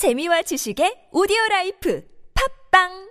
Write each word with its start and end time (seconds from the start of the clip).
재미와 0.00 0.40
지식의 0.40 1.10
오디오 1.12 1.36
life 1.50 2.02
팟빵 2.72 3.10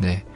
네. 0.00 0.26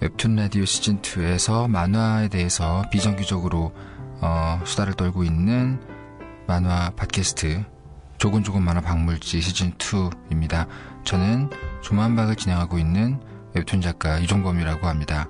웹툰 0.00 0.36
라디오 0.36 0.64
시즌2에서 0.64 1.70
만화에 1.70 2.28
대해서 2.28 2.82
비정규적으로 2.92 3.72
어, 4.20 4.60
수다를 4.66 4.92
떨고 4.92 5.24
있는 5.24 5.80
만화 6.46 6.90
팟캐스트 6.90 7.79
조곤조곤 8.20 8.62
만화 8.62 8.82
박물지 8.82 9.40
시즌2입니다. 9.40 10.66
저는 11.04 11.48
조만박을 11.80 12.36
진행하고 12.36 12.78
있는 12.78 13.18
웹툰 13.54 13.80
작가 13.80 14.18
이종범이라고 14.18 14.86
합니다. 14.86 15.26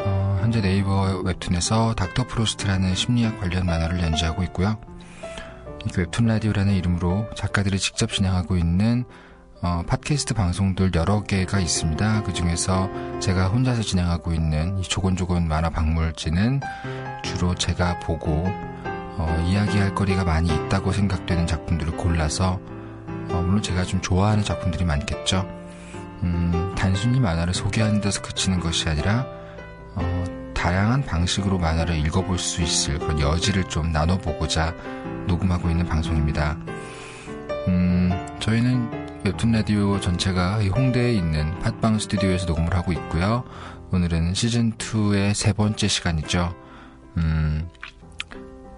어, 0.00 0.38
현재 0.42 0.60
네이버 0.60 1.20
웹툰에서 1.24 1.94
닥터 1.94 2.26
프로스트라는 2.26 2.96
심리학 2.96 3.38
관련 3.38 3.64
만화를 3.64 4.00
연재하고 4.00 4.42
있고요. 4.42 4.76
웹툰 5.96 6.26
라디오라는 6.26 6.74
이름으로 6.74 7.30
작가들이 7.36 7.78
직접 7.78 8.10
진행하고 8.10 8.56
있는 8.56 9.04
어, 9.62 9.84
팟캐스트 9.86 10.34
방송들 10.34 10.90
여러 10.96 11.22
개가 11.22 11.60
있습니다. 11.60 12.24
그 12.24 12.32
중에서 12.32 12.90
제가 13.20 13.46
혼자서 13.46 13.82
진행하고 13.82 14.32
있는 14.32 14.80
이 14.80 14.82
조곤조곤 14.82 15.46
만화 15.46 15.70
박물지는 15.70 16.60
주로 17.22 17.54
제가 17.54 18.00
보고 18.00 18.52
어, 19.18 19.44
이야기할 19.46 19.94
거리가 19.94 20.24
많이 20.24 20.48
있다고 20.48 20.92
생각되는 20.92 21.46
작품들을 21.46 21.96
골라서 21.96 22.60
어, 23.30 23.42
물론 23.44 23.62
제가 23.62 23.84
좀 23.84 24.00
좋아하는 24.00 24.44
작품들이 24.44 24.84
많겠죠. 24.84 25.46
음, 26.22 26.74
단순히 26.76 27.20
만화를 27.20 27.54
소개하는 27.54 28.00
데서 28.00 28.22
그치는 28.22 28.60
것이 28.60 28.88
아니라 28.88 29.26
어, 29.94 30.24
다양한 30.54 31.04
방식으로 31.04 31.58
만화를 31.58 31.96
읽어볼 32.06 32.38
수 32.38 32.62
있을 32.62 32.98
그런 32.98 33.20
여지를 33.20 33.64
좀 33.64 33.92
나눠보고자 33.92 34.74
녹음하고 35.26 35.70
있는 35.70 35.86
방송입니다. 35.86 36.56
음, 37.68 38.10
저희는 38.40 39.06
웹툰 39.24 39.52
라디오 39.52 39.98
전체가 40.00 40.62
홍대에 40.62 41.12
있는 41.12 41.58
팟빵 41.60 41.98
스튜디오에서 41.98 42.46
녹음을 42.46 42.74
하고 42.74 42.92
있고요. 42.92 43.44
오늘은 43.90 44.34
시즌 44.34 44.72
2의 44.74 45.34
세 45.34 45.52
번째 45.52 45.88
시간이죠. 45.88 46.54
음, 47.16 47.68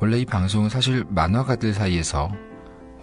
원래 0.01 0.19
이 0.19 0.25
방송은 0.25 0.69
사실 0.69 1.05
만화가들 1.09 1.75
사이에서 1.75 2.31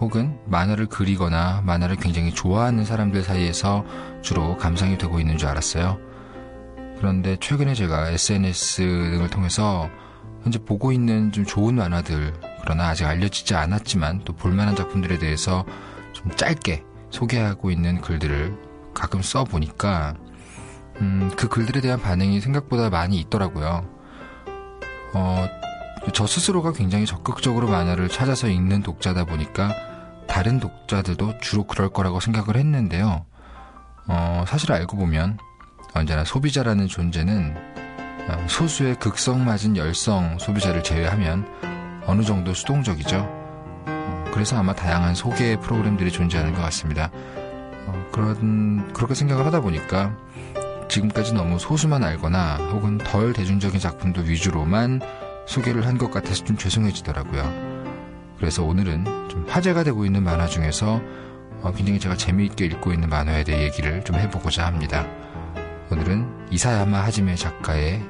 혹은 0.00 0.38
만화를 0.46 0.86
그리거나 0.86 1.62
만화를 1.64 1.96
굉장히 1.96 2.32
좋아하는 2.32 2.84
사람들 2.84 3.22
사이에서 3.22 3.84
주로 4.22 4.56
감상이 4.56 4.96
되고 4.98 5.20
있는 5.20 5.36
줄 5.36 5.48
알았어요. 5.48 5.98
그런데 6.98 7.36
최근에 7.38 7.74
제가 7.74 8.10
SNS 8.10 8.82
등을 9.12 9.28
통해서 9.28 9.90
현재 10.42 10.58
보고 10.58 10.92
있는 10.92 11.32
좀 11.32 11.44
좋은 11.44 11.74
만화들, 11.74 12.32
그러나 12.62 12.88
아직 12.88 13.04
알려지지 13.04 13.54
않았지만 13.54 14.22
또 14.24 14.32
볼만한 14.32 14.76
작품들에 14.76 15.18
대해서 15.18 15.64
좀 16.12 16.34
짧게 16.34 16.84
소개하고 17.10 17.70
있는 17.70 18.00
글들을 18.00 18.56
가끔 18.94 19.20
써보니까, 19.20 20.14
음, 21.00 21.30
그 21.36 21.48
글들에 21.48 21.80
대한 21.80 22.00
반응이 22.00 22.40
생각보다 22.40 22.88
많이 22.88 23.18
있더라고요. 23.18 23.86
어, 25.12 25.46
저 26.12 26.26
스스로가 26.26 26.72
굉장히 26.72 27.06
적극적으로 27.06 27.68
만화를 27.68 28.08
찾아서 28.08 28.48
읽는 28.48 28.82
독자다 28.82 29.24
보니까 29.24 29.74
다른 30.26 30.60
독자들도 30.60 31.38
주로 31.40 31.64
그럴 31.64 31.88
거라고 31.88 32.20
생각을 32.20 32.56
했는데요. 32.56 33.24
어, 34.08 34.44
사실 34.46 34.72
알고 34.72 34.96
보면 34.96 35.38
언제나 35.94 36.24
소비자라는 36.24 36.88
존재는 36.88 37.56
어, 38.28 38.46
소수의 38.48 38.96
극성 38.96 39.44
맞은 39.44 39.76
열성 39.76 40.38
소비자를 40.38 40.82
제외하면 40.82 41.46
어느 42.06 42.22
정도 42.22 42.54
수동적이죠. 42.54 43.18
어, 43.86 44.24
그래서 44.32 44.56
아마 44.56 44.74
다양한 44.74 45.14
소개 45.14 45.58
프로그램들이 45.58 46.10
존재하는 46.10 46.54
것 46.54 46.60
같습니다. 46.62 47.10
어, 47.86 48.08
그런 48.12 48.92
그렇게 48.92 49.14
생각을 49.14 49.46
하다 49.46 49.60
보니까 49.60 50.16
지금까지 50.88 51.34
너무 51.34 51.58
소수만 51.58 52.04
알거나 52.04 52.56
혹은 52.72 52.98
덜 52.98 53.32
대중적인 53.32 53.80
작품들 53.80 54.28
위주로만 54.28 55.00
소개를 55.46 55.86
한 55.86 55.96
것 55.98 56.10
같아서 56.10 56.44
좀 56.44 56.56
죄송해지더라고요. 56.56 57.76
그래서 58.38 58.62
오늘은 58.64 59.04
좀 59.28 59.46
화제가 59.48 59.82
되고 59.84 60.04
있는 60.04 60.22
만화 60.22 60.46
중에서 60.46 61.00
어, 61.62 61.72
굉장히 61.72 61.98
제가 61.98 62.16
재미있게 62.16 62.66
읽고 62.66 62.92
있는 62.92 63.08
만화에 63.08 63.44
대해 63.44 63.64
얘기를 63.64 64.04
좀 64.04 64.16
해보고자 64.16 64.66
합니다. 64.66 65.06
오늘은 65.90 66.48
이사야마 66.50 67.02
하지메 67.04 67.36
작가의 67.36 68.02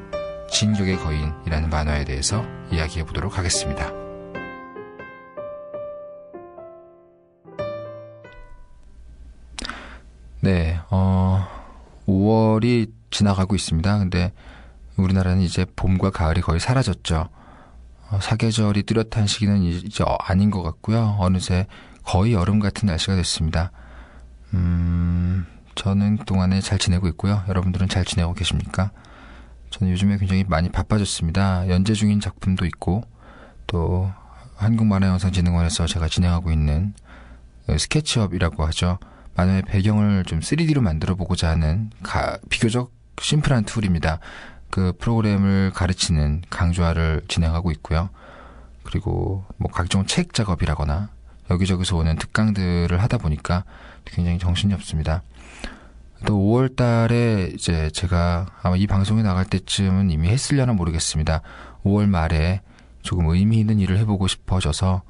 진격의 0.51 0.97
거인이라는 0.99 1.71
만화에 1.71 2.05
대해서 2.05 2.45
이야기해 2.73 3.05
보도록 3.05 3.39
하겠습니다. 3.39 3.93
네, 10.41 10.79
어, 10.91 11.47
5월이 12.07 12.91
지나가고 13.11 13.55
있습니다. 13.55 13.99
근데 13.99 14.33
우리나라는 14.97 15.43
이제 15.43 15.67
봄과 15.77 16.11
가을이 16.11 16.41
거의 16.41 16.61
사라졌죠. 16.61 17.29
어, 18.11 18.19
사계절이 18.21 18.85
뚜렷한 18.85 19.27
시기는 19.27 19.63
이제 19.63 20.05
아닌 20.21 20.51
것 20.51 20.63
같고요. 20.63 21.17
어느새 21.19 21.67
거의 22.05 22.33
여름 22.33 22.61
같은 22.61 22.87
날씨가 22.87 23.17
됐습니다. 23.17 23.73
음, 24.55 25.47
저는 25.75 26.19
그동안에 26.19 26.61
잘 26.61 26.79
지내고 26.79 27.09
있고요. 27.09 27.43
여러분들은 27.49 27.89
잘 27.89 28.05
지내고 28.05 28.33
계십니까? 28.33 28.93
저는 29.71 29.93
요즘에 29.93 30.17
굉장히 30.19 30.45
많이 30.45 30.71
바빠졌습니다. 30.71 31.69
연재 31.69 31.95
중인 31.95 32.21
작품도 32.21 32.65
있고, 32.67 33.03
또 33.67 34.11
한국만화영상진흥원에서 34.55 35.87
제가 35.87 36.09
진행하고 36.09 36.53
있는 36.53 36.95
스케치업이라고 37.69 38.65
하죠. 38.67 38.99
만화의 39.35 39.63
배경을 39.63 40.25
좀 40.25 40.41
3D로 40.41 40.81
만들어 40.81 41.15
보고자 41.15 41.51
하는 41.51 41.91
가, 42.03 42.39
비교적 42.49 42.93
심플한 43.21 43.65
툴입니다. 43.65 44.21
그 44.71 44.93
프로그램을 44.99 45.73
가르치는 45.75 46.43
강좌를 46.51 47.23
진행하고 47.29 47.71
있고요. 47.73 48.11
그리고 48.83 49.45
뭐 49.57 49.71
각종 49.71 50.07
책 50.07 50.33
작업이라거나 50.33 51.09
여기저기서 51.51 51.97
오는 51.97 52.17
특강들을 52.17 53.01
하다 53.01 53.19
보니까 53.19 53.65
굉장히 54.05 54.39
정신이 54.39 54.75
없습니다. 54.75 55.23
또 56.25 56.35
5월 56.35 56.75
달에 56.75 57.51
이제 57.55 57.91
제가 57.91 58.47
아마 58.63 58.77
이 58.77 58.87
방송이 58.87 59.23
나갈 59.23 59.45
때쯤은 59.45 60.11
이미 60.11 60.29
했으려나 60.29 60.73
모르겠습니다. 60.73 61.43
5월 61.85 62.09
말에 62.09 62.63
조금 63.03 63.27
의미 63.29 63.59
있는 63.59 63.79
일을 63.79 63.99
해보고 63.99 64.27
싶어져서 64.27 65.03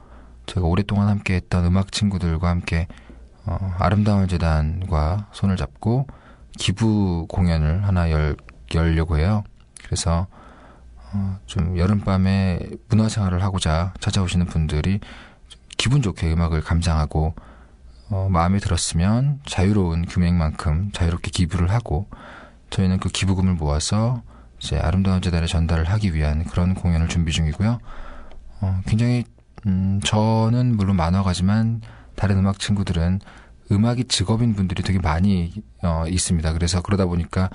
제가 0.46 0.66
오랫동안 0.66 1.08
함께 1.08 1.34
했던 1.34 1.64
음악 1.64 1.92
친구들과 1.92 2.48
함께 2.48 2.86
어, 3.44 3.74
아름다운 3.78 4.26
재단과 4.28 5.28
손을 5.32 5.56
잡고 5.56 6.06
기부 6.58 7.26
공연을 7.28 7.86
하나 7.86 8.10
열, 8.10 8.36
열려고 8.74 9.18
해요. 9.18 9.44
그래서 9.84 10.26
어, 11.12 11.38
좀 11.46 11.78
여름밤에 11.78 12.60
문화생활을 12.88 13.42
하고자 13.42 13.94
찾아오시는 14.00 14.46
분들이 14.46 15.00
기분 15.76 16.02
좋게 16.02 16.32
음악을 16.32 16.62
감상하고 16.62 17.34
어, 18.10 18.28
마음에 18.30 18.58
들었으면 18.58 19.40
자유로운 19.46 20.06
금액만큼 20.06 20.92
자유롭게 20.92 21.30
기부를 21.30 21.70
하고 21.70 22.08
저희는 22.70 22.98
그 22.98 23.08
기부금을 23.08 23.54
모아서 23.54 24.22
이제 24.58 24.78
아름다운 24.78 25.20
재단에 25.20 25.46
전달을 25.46 25.84
하기 25.84 26.14
위한 26.14 26.44
그런 26.44 26.74
공연을 26.74 27.08
준비 27.08 27.32
중이고요. 27.32 27.78
어, 28.60 28.80
굉장히 28.86 29.24
음, 29.66 30.00
저는 30.04 30.76
물론 30.76 30.96
만화가지만 30.96 31.82
다른 32.14 32.38
음악 32.38 32.58
친구들은 32.58 33.20
음악이 33.72 34.04
직업인 34.04 34.54
분들이 34.54 34.82
되게 34.82 34.98
많이 34.98 35.52
어, 35.82 36.04
있습니다. 36.08 36.52
그래서 36.52 36.82
그러다 36.82 37.06
보니까 37.06 37.50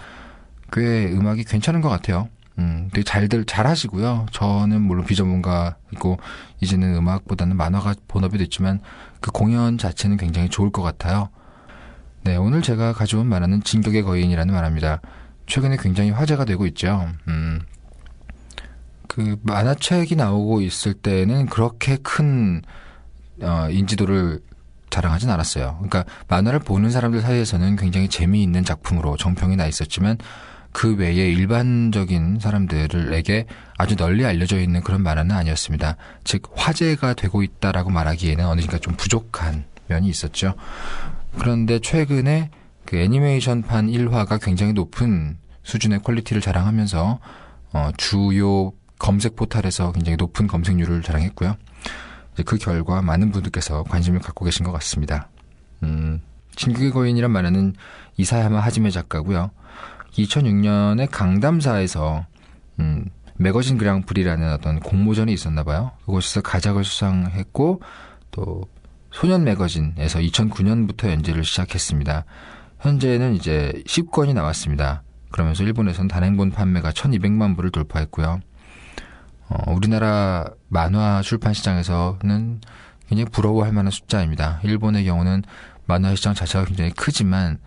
꽤 0.72 1.12
음악이 1.12 1.44
괜찮은 1.44 1.82
것 1.82 1.90
같아요. 1.90 2.30
음, 2.58 2.90
되게 2.94 3.04
잘들, 3.04 3.46
잘 3.46 3.66
하시고요. 3.66 4.28
저는 4.32 4.82
물론 4.82 5.06
비전문가이고, 5.06 6.20
이제는 6.60 6.96
음악보다는 6.96 7.56
만화가 7.56 7.96
본업이 8.08 8.38
됐지만, 8.38 8.82
그 9.20 9.32
공연 9.32 9.78
자체는 9.78 10.18
굉장히 10.18 10.50
좋을 10.50 10.70
것 10.72 10.82
같아요. 10.82 11.30
네, 12.24 12.36
오늘 12.36 12.62
제가 12.62 12.94
가져온 12.94 13.28
만화는 13.28 13.64
진격의 13.64 14.04
거인이라는 14.04 14.54
만화입니다. 14.54 15.02
최근에 15.48 15.78
굉장히 15.78 16.12
화제가 16.12 16.46
되고 16.46 16.66
있죠. 16.68 17.10
음, 17.28 17.62
그 19.08 19.38
만화책이 19.44 20.16
나오고 20.16 20.62
있을 20.62 20.94
때는 20.94 21.48
그렇게 21.48 21.98
큰, 21.98 22.62
어, 23.42 23.68
인지도를 23.70 24.42
자랑하진 24.90 25.30
않았어요. 25.30 25.78
그러니까 25.82 26.04
만화를 26.28 26.60
보는 26.60 26.92
사람들 26.92 27.22
사이에서는 27.22 27.78
굉장히 27.78 28.08
재미있는 28.10 28.64
작품으로 28.64 29.18
정평이 29.18 29.56
나 29.56 29.66
있었지만, 29.66 30.18
그 30.72 30.96
외에 30.96 31.32
일반적인 31.32 32.40
사람들에게 32.40 33.46
아주 33.78 33.96
널리 33.96 34.26
알려져 34.26 34.60
있는 34.60 34.82
그런 34.82 35.02
만화는 35.04 35.36
아니었습니다. 35.36 35.98
즉 36.24 36.44
화제가 36.56 37.14
되고 37.14 37.44
있다라고 37.44 37.90
말하기에는 37.90 38.46
어느니까 38.46 38.78
좀 38.78 38.96
부족한 38.96 39.66
면이 39.88 40.08
있었죠. 40.08 40.56
그런데 41.38 41.80
최근에 41.80 42.50
그 42.86 42.98
애니메이션판 42.98 43.88
1화가 43.88 44.42
굉장히 44.42 44.74
높은 44.74 45.38
수준의 45.64 46.00
퀄리티를 46.00 46.42
자랑하면서 46.42 47.20
어, 47.74 47.90
주요 47.98 48.74
검색 49.00 49.36
포탈에서 49.36 49.92
굉장히 49.92 50.18
높은 50.18 50.48
검색률을 50.48 51.02
자랑했고요. 51.02 51.56
그 52.46 52.58
결과 52.58 53.02
많은 53.02 53.32
분들께서 53.32 53.84
관심을 53.84 54.20
갖고 54.20 54.46
계신 54.46 54.66
것 54.66 54.72
같습니다. 54.74 55.30
음, 55.84 56.22
진격의 56.56 56.92
거인이란 56.92 57.32
만화는 57.32 57.74
이사야마 58.18 58.60
하지메 58.60 58.90
작가고요. 58.92 59.52
2006년에 60.14 61.08
강담사에서 61.10 62.26
음, 62.80 63.06
매거진 63.38 63.78
그랑프리라는 63.78 64.54
어떤 64.54 64.80
공모전이 64.80 65.34
있었나 65.34 65.64
봐요. 65.64 65.92
그곳에서 66.06 66.42
가작을 66.42 66.84
수상했고 66.84 67.82
또 68.32 68.68
소년 69.12 69.44
매거진에서 69.44 70.20
2009년부터 70.20 71.10
연재를 71.10 71.44
시작했습니다. 71.44 72.26
현재는 72.80 73.36
이제 73.36 73.74
10권이 73.86 74.34
나왔습니다. 74.34 75.04
그러면서 75.32 75.64
일본에서는 75.64 76.08
단행본 76.08 76.52
판매가 76.52 76.92
1200만 76.92 77.56
부를 77.56 77.72
돌파했고요. 77.72 78.40
어, 79.50 79.74
우리나라 79.74 80.46
만화 80.68 81.22
출판 81.22 81.54
시장에서는 81.54 82.62
굉장히 83.08 83.30
부러워할 83.30 83.74
만한 83.74 83.92
숫자입니다. 83.92 84.60
일본의 84.64 85.06
경우는 85.06 85.44
만화 85.86 86.16
시장 86.16 86.34
자체가 86.34 86.66
굉장히 86.66 86.92
크지만 86.92 87.60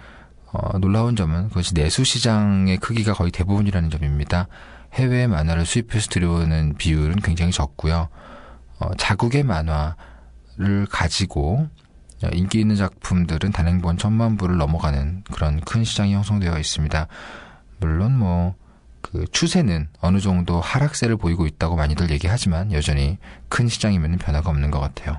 어, 0.54 0.78
놀라운 0.78 1.16
점은 1.16 1.48
그것이 1.48 1.74
내수 1.74 2.04
시장의 2.04 2.76
크기가 2.76 3.12
거의 3.12 3.32
대부분이라는 3.32 3.90
점입니다. 3.90 4.46
해외 4.92 5.26
만화를 5.26 5.66
수입해서 5.66 6.08
들여오는 6.08 6.76
비율은 6.78 7.16
굉장히 7.16 7.50
적고요. 7.50 8.08
어, 8.78 8.94
자국의 8.96 9.42
만화를 9.42 10.86
가지고 10.88 11.68
인기 12.32 12.60
있는 12.60 12.76
작품들은 12.76 13.50
단행본 13.50 13.98
천만 13.98 14.36
부를 14.36 14.56
넘어가는 14.56 15.24
그런 15.32 15.60
큰 15.60 15.82
시장이 15.82 16.14
형성되어 16.14 16.56
있습니다. 16.56 17.08
물론 17.80 18.16
뭐, 18.16 18.54
그 19.02 19.26
추세는 19.30 19.88
어느 20.00 20.20
정도 20.20 20.60
하락세를 20.60 21.16
보이고 21.16 21.46
있다고 21.46 21.74
많이들 21.74 22.10
얘기하지만 22.10 22.72
여전히 22.72 23.18
큰 23.48 23.68
시장이면 23.68 24.18
변화가 24.18 24.48
없는 24.48 24.70
것 24.70 24.78
같아요. 24.78 25.18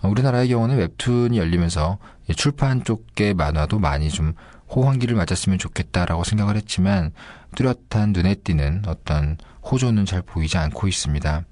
어, 0.00 0.08
우리나라의 0.08 0.48
경우는 0.48 0.78
웹툰이 0.78 1.38
열리면서 1.38 1.98
출판 2.36 2.84
쪽의 2.84 3.34
만화도 3.34 3.78
많이 3.78 4.10
좀 4.10 4.34
호황기를 4.74 5.14
맞았으면 5.16 5.58
좋겠다라고 5.58 6.24
생각을 6.24 6.56
했지만 6.56 7.12
뚜렷한 7.54 8.12
눈에 8.12 8.36
띄는 8.36 8.82
어떤 8.86 9.36
호조는 9.64 10.06
잘 10.06 10.22
보이지 10.22 10.56
않고 10.58 10.88
있습니다. 10.88 11.44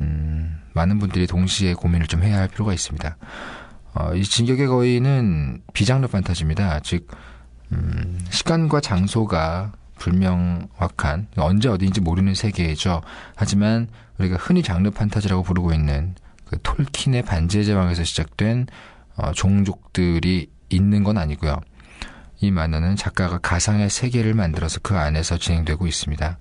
음, 0.00 0.60
많은 0.74 0.98
분들이 0.98 1.26
동시에 1.26 1.74
고민을 1.74 2.06
좀 2.06 2.22
해야 2.22 2.38
할 2.38 2.48
필요가 2.48 2.72
있습니다. 2.72 3.16
어, 3.94 4.14
이 4.14 4.22
진격의 4.22 4.66
거인은 4.66 5.62
비장르 5.72 6.06
판타지입니다. 6.08 6.80
즉, 6.80 7.08
음, 7.72 8.18
시간과 8.30 8.80
장소가 8.80 9.72
불명확한 9.98 11.28
언제 11.36 11.68
어디인지 11.68 12.00
모르는 12.00 12.34
세계죠. 12.34 13.02
하지만 13.34 13.88
우리가 14.18 14.36
흔히 14.36 14.62
장르 14.62 14.90
판타지라고 14.90 15.42
부르고 15.42 15.72
있는 15.72 16.14
그 16.44 16.58
톨킨의 16.62 17.22
반지의 17.22 17.64
제왕에서 17.64 18.04
시작된 18.04 18.66
어, 19.16 19.32
종족들이 19.32 20.50
있는 20.68 21.04
건 21.04 21.18
아니고요. 21.18 21.60
이 22.40 22.50
만화는 22.50 22.96
작가가 22.96 23.38
가상의 23.38 23.88
세계를 23.88 24.34
만들어서 24.34 24.80
그 24.82 24.96
안에서 24.96 25.38
진행되고 25.38 25.86
있습니다. 25.86 26.38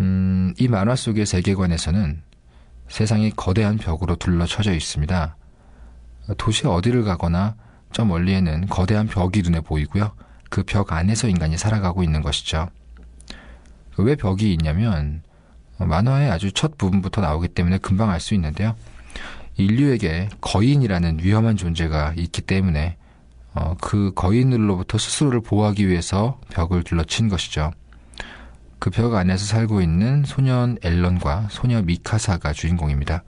음, 0.00 0.54
이 0.58 0.68
만화 0.68 0.94
속의 0.96 1.24
세계관에서는 1.26 2.22
세상이 2.88 3.30
거대한 3.30 3.78
벽으로 3.78 4.16
둘러쳐져 4.16 4.74
있습니다. 4.74 5.36
도시 6.36 6.66
어디를 6.66 7.04
가거나 7.04 7.56
저 7.92 8.04
멀리에는 8.04 8.66
거대한 8.66 9.06
벽이 9.06 9.42
눈에 9.42 9.60
보이고요. 9.60 10.12
그 10.50 10.62
벽 10.62 10.92
안에서 10.92 11.28
인간이 11.28 11.56
살아가고 11.56 12.02
있는 12.02 12.22
것이죠. 12.22 12.68
왜 13.96 14.14
벽이 14.16 14.52
있냐면 14.52 15.22
만화의 15.78 16.30
아주 16.30 16.52
첫 16.52 16.76
부분부터 16.78 17.20
나오기 17.20 17.48
때문에 17.48 17.78
금방 17.78 18.10
알 18.10 18.20
수 18.20 18.34
있는데요. 18.34 18.76
인류에게 19.56 20.28
거인이라는 20.40 21.18
위험한 21.22 21.56
존재가 21.56 22.14
있기 22.16 22.42
때문에 22.42 22.96
어, 23.54 23.76
그 23.80 24.12
거인으로부터 24.14 24.98
스스로를 24.98 25.40
보호하기 25.40 25.86
위해서 25.88 26.40
벽을 26.50 26.82
둘러친 26.82 27.28
것이죠. 27.28 27.72
그 28.80 28.90
벽 28.90 29.14
안에서 29.14 29.46
살고 29.46 29.80
있는 29.80 30.24
소년 30.26 30.76
앨런과 30.82 31.48
소녀 31.50 31.80
미카사가 31.82 32.52
주인공입니다. 32.52 33.22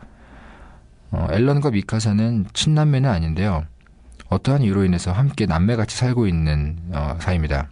어, 1.12 1.28
앨런과 1.30 1.70
미카사는 1.70 2.46
친남매는 2.52 3.08
아닌데요. 3.08 3.64
어떠한 4.28 4.62
이유로 4.62 4.84
인해서 4.84 5.12
함께 5.12 5.46
남매같이 5.46 5.96
살고 5.96 6.26
있는 6.26 6.76
어, 6.92 7.16
사이입니다. 7.20 7.68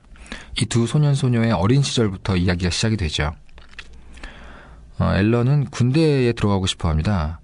이 0.61 0.67
두 0.67 0.87
소년 0.87 1.15
소녀의 1.15 1.53
어린 1.53 1.83
시절부터 1.83 2.37
이야기가 2.37 2.71
시작이 2.71 2.97
되죠. 2.97 3.33
어, 4.99 5.13
앨런은 5.17 5.67
군대에 5.67 6.33
들어가고 6.33 6.67
싶어 6.67 6.89
합니다. 6.89 7.41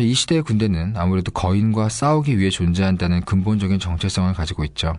이 0.00 0.12
시대의 0.12 0.42
군대는 0.42 0.94
아무래도 0.96 1.30
거인과 1.30 1.88
싸우기 1.88 2.38
위해 2.38 2.50
존재한다는 2.50 3.22
근본적인 3.22 3.78
정체성을 3.78 4.32
가지고 4.34 4.64
있죠. 4.64 4.94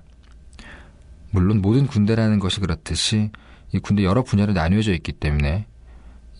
물론 1.31 1.61
모든 1.61 1.85
군대라는 1.85 2.39
것이 2.39 2.61
그렇듯이 2.61 3.31
이 3.73 3.79
군대 3.79 4.03
여러 4.03 4.23
분야로 4.23 4.53
나뉘어져 4.53 4.93
있기 4.93 5.11
때문에 5.11 5.67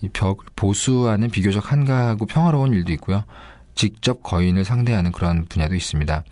이 0.02 0.10
벽을 0.10 0.46
보수하는 0.56 1.30
비교적 1.30 1.72
한가하고 1.72 2.26
평화로운 2.26 2.74
일도 2.74 2.94
있고요. 2.94 3.26
직접 3.74 4.24
거인을 4.24 4.64
상대하는 4.64 5.12
그런 5.12 5.46
분야도 5.46 5.76
있습니다. 5.76 6.24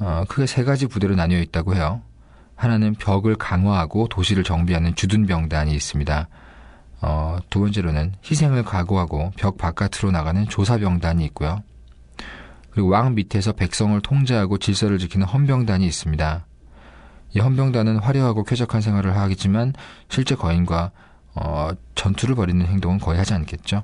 어, 0.00 0.24
크게 0.28 0.46
세 0.46 0.64
가지 0.64 0.86
부대로 0.86 1.14
나뉘어 1.14 1.40
있다고 1.40 1.76
해요. 1.76 2.02
하나는 2.56 2.94
벽을 2.94 3.36
강화하고 3.36 4.08
도시를 4.08 4.42
정비하는 4.42 4.94
주둔병단이 4.94 5.72
있습니다. 5.74 6.28
어, 7.06 7.36
두 7.50 7.60
번째로는 7.60 8.14
희생을 8.24 8.64
각오하고 8.64 9.32
벽 9.36 9.58
바깥으로 9.58 10.10
나가는 10.10 10.48
조사병단이 10.48 11.22
있고요. 11.26 11.62
그리고 12.70 12.88
왕 12.88 13.14
밑에서 13.14 13.52
백성을 13.52 14.00
통제하고 14.00 14.56
질서를 14.56 14.98
지키는 14.98 15.26
헌병단이 15.26 15.86
있습니다. 15.86 16.46
이 17.34 17.40
헌병단은 17.40 17.98
화려하고 17.98 18.44
쾌적한 18.44 18.80
생활을 18.80 19.16
하겠지만 19.16 19.74
실제 20.08 20.34
거인과 20.34 20.92
어, 21.34 21.70
전투를 21.94 22.36
벌이는 22.36 22.64
행동은 22.64 22.98
거의 22.98 23.18
하지 23.18 23.34
않겠죠. 23.34 23.82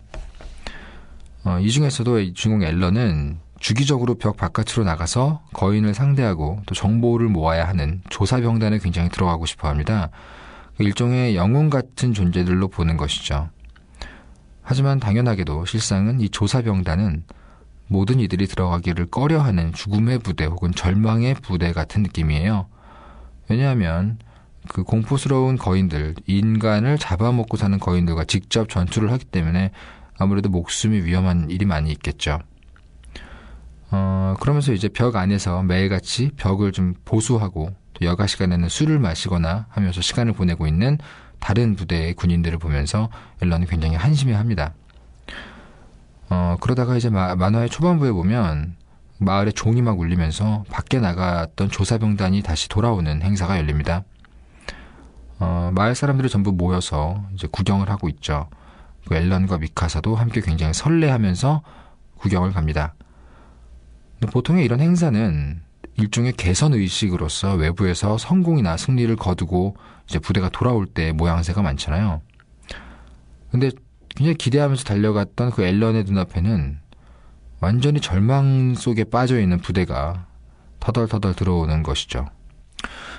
어, 1.45 1.59
이 1.61 1.71
중에서도 1.71 2.33
주인공 2.33 2.67
앨런은 2.67 3.39
주기적으로 3.59 4.15
벽 4.15 4.39
바깥으로 4.39 4.85
나가서 4.85 5.43
거인을 5.53 5.93
상대하고 5.93 6.63
또 6.65 6.75
정보를 6.75 7.29
모아야 7.29 7.69
하는 7.69 8.01
조사병단에 8.09 8.79
굉장히 8.79 9.11
들어가고 9.11 9.45
싶어 9.45 9.69
합니다. 9.69 10.09
일종의 10.83 11.37
영웅 11.37 11.71
같은 11.71 12.13
존재들로 12.13 12.69
보는 12.69 12.97
것이죠. 12.97 13.51
하지만 14.63 15.01
당연하게도 15.01 15.67
실상은 15.67 16.21
이 16.21 16.29
조사병단은 16.29 17.25
모든 17.89 18.21
이들이 18.21 18.47
들어가기를 18.47 19.07
꺼려하는 19.07 19.73
죽음의 19.73 20.21
부대 20.21 20.45
혹은 20.45 20.73
절망의 20.73 21.35
부대 21.43 21.73
같은 21.73 22.03
느낌이에요. 22.03 22.69
왜냐하면 23.49 24.19
그 24.69 24.85
공포스러운 24.85 25.57
거인들, 25.57 26.15
인간을 26.27 26.99
잡아먹고 26.99 27.57
사는 27.57 27.79
거인들과 27.79 28.25
직접 28.25 28.69
전투를 28.69 29.11
하기 29.13 29.25
때문에 29.25 29.73
아무래도 30.19 30.49
목숨이 30.51 30.99
위험한 30.99 31.51
일이 31.51 31.65
많이 31.65 31.91
있겠죠. 31.91 32.39
어, 33.91 34.35
그러면서 34.39 34.73
이제 34.73 34.89
벽 34.89 35.17
안에서 35.17 35.63
매일같이 35.65 36.31
벽을 36.37 36.71
좀 36.71 36.95
보수하고 37.05 37.75
여가 38.03 38.27
시간에는 38.27 38.69
술을 38.69 38.99
마시거나 38.99 39.67
하면서 39.69 40.01
시간을 40.01 40.33
보내고 40.33 40.67
있는 40.67 40.99
다른 41.39 41.75
부대의 41.77 42.15
군인들을 42.15 42.59
보면서 42.59 43.11
앨런이 43.43 43.67
굉장히 43.67 43.97
한심해합니다. 43.97 44.75
어, 46.31 46.57
그러다가 46.61 46.97
이제 46.97 47.11
마, 47.11 47.35
만화의 47.35 47.71
초반부에 47.71 48.13
보면 48.13 48.77
마을에 49.19 49.51
종이 49.51 49.83
막 49.83 49.99
울리면서 49.99 50.65
밖에 50.71 50.99
나갔던 50.99 51.71
조사병단이 51.71 52.43
다시 52.43 52.69
돌아오는 52.69 53.21
행사가 53.21 53.59
열립니다. 53.59 54.05
어, 55.39 55.71
마을 55.75 55.95
사람들이 55.95 56.29
전부 56.29 56.53
모여서 56.53 57.25
이제 57.35 57.49
구경을 57.51 57.91
하고 57.91 58.09
있죠. 58.09 58.49
그 59.07 59.15
앨런과 59.15 59.59
미카사도 59.59 60.15
함께 60.15 60.41
굉장히 60.41 60.73
설레하면서 60.73 61.63
구경을 62.19 62.53
갑니다. 62.53 62.95
보통의 64.31 64.65
이런 64.65 64.81
행사는 64.81 65.63
일종의 66.01 66.33
개선 66.33 66.73
의식으로서 66.73 67.55
외부에서 67.55 68.17
성공이나 68.17 68.77
승리를 68.77 69.15
거두고 69.17 69.77
이제 70.09 70.19
부대가 70.19 70.49
돌아올 70.49 70.87
때 70.87 71.13
모양새가 71.13 71.61
많잖아요. 71.63 72.23
근데 73.51 73.71
굉장히 74.17 74.37
기대하면서 74.37 74.85
달려갔던 74.85 75.51
그 75.51 75.63
앨런의 75.63 76.05
눈앞에는 76.05 76.79
완전히 77.61 78.01
절망 78.01 78.75
속에 78.75 79.05
빠져 79.05 79.39
있는 79.39 79.59
부대가 79.59 80.27
터덜터덜 80.81 81.35
들어오는 81.35 81.83
것이죠. 81.83 82.27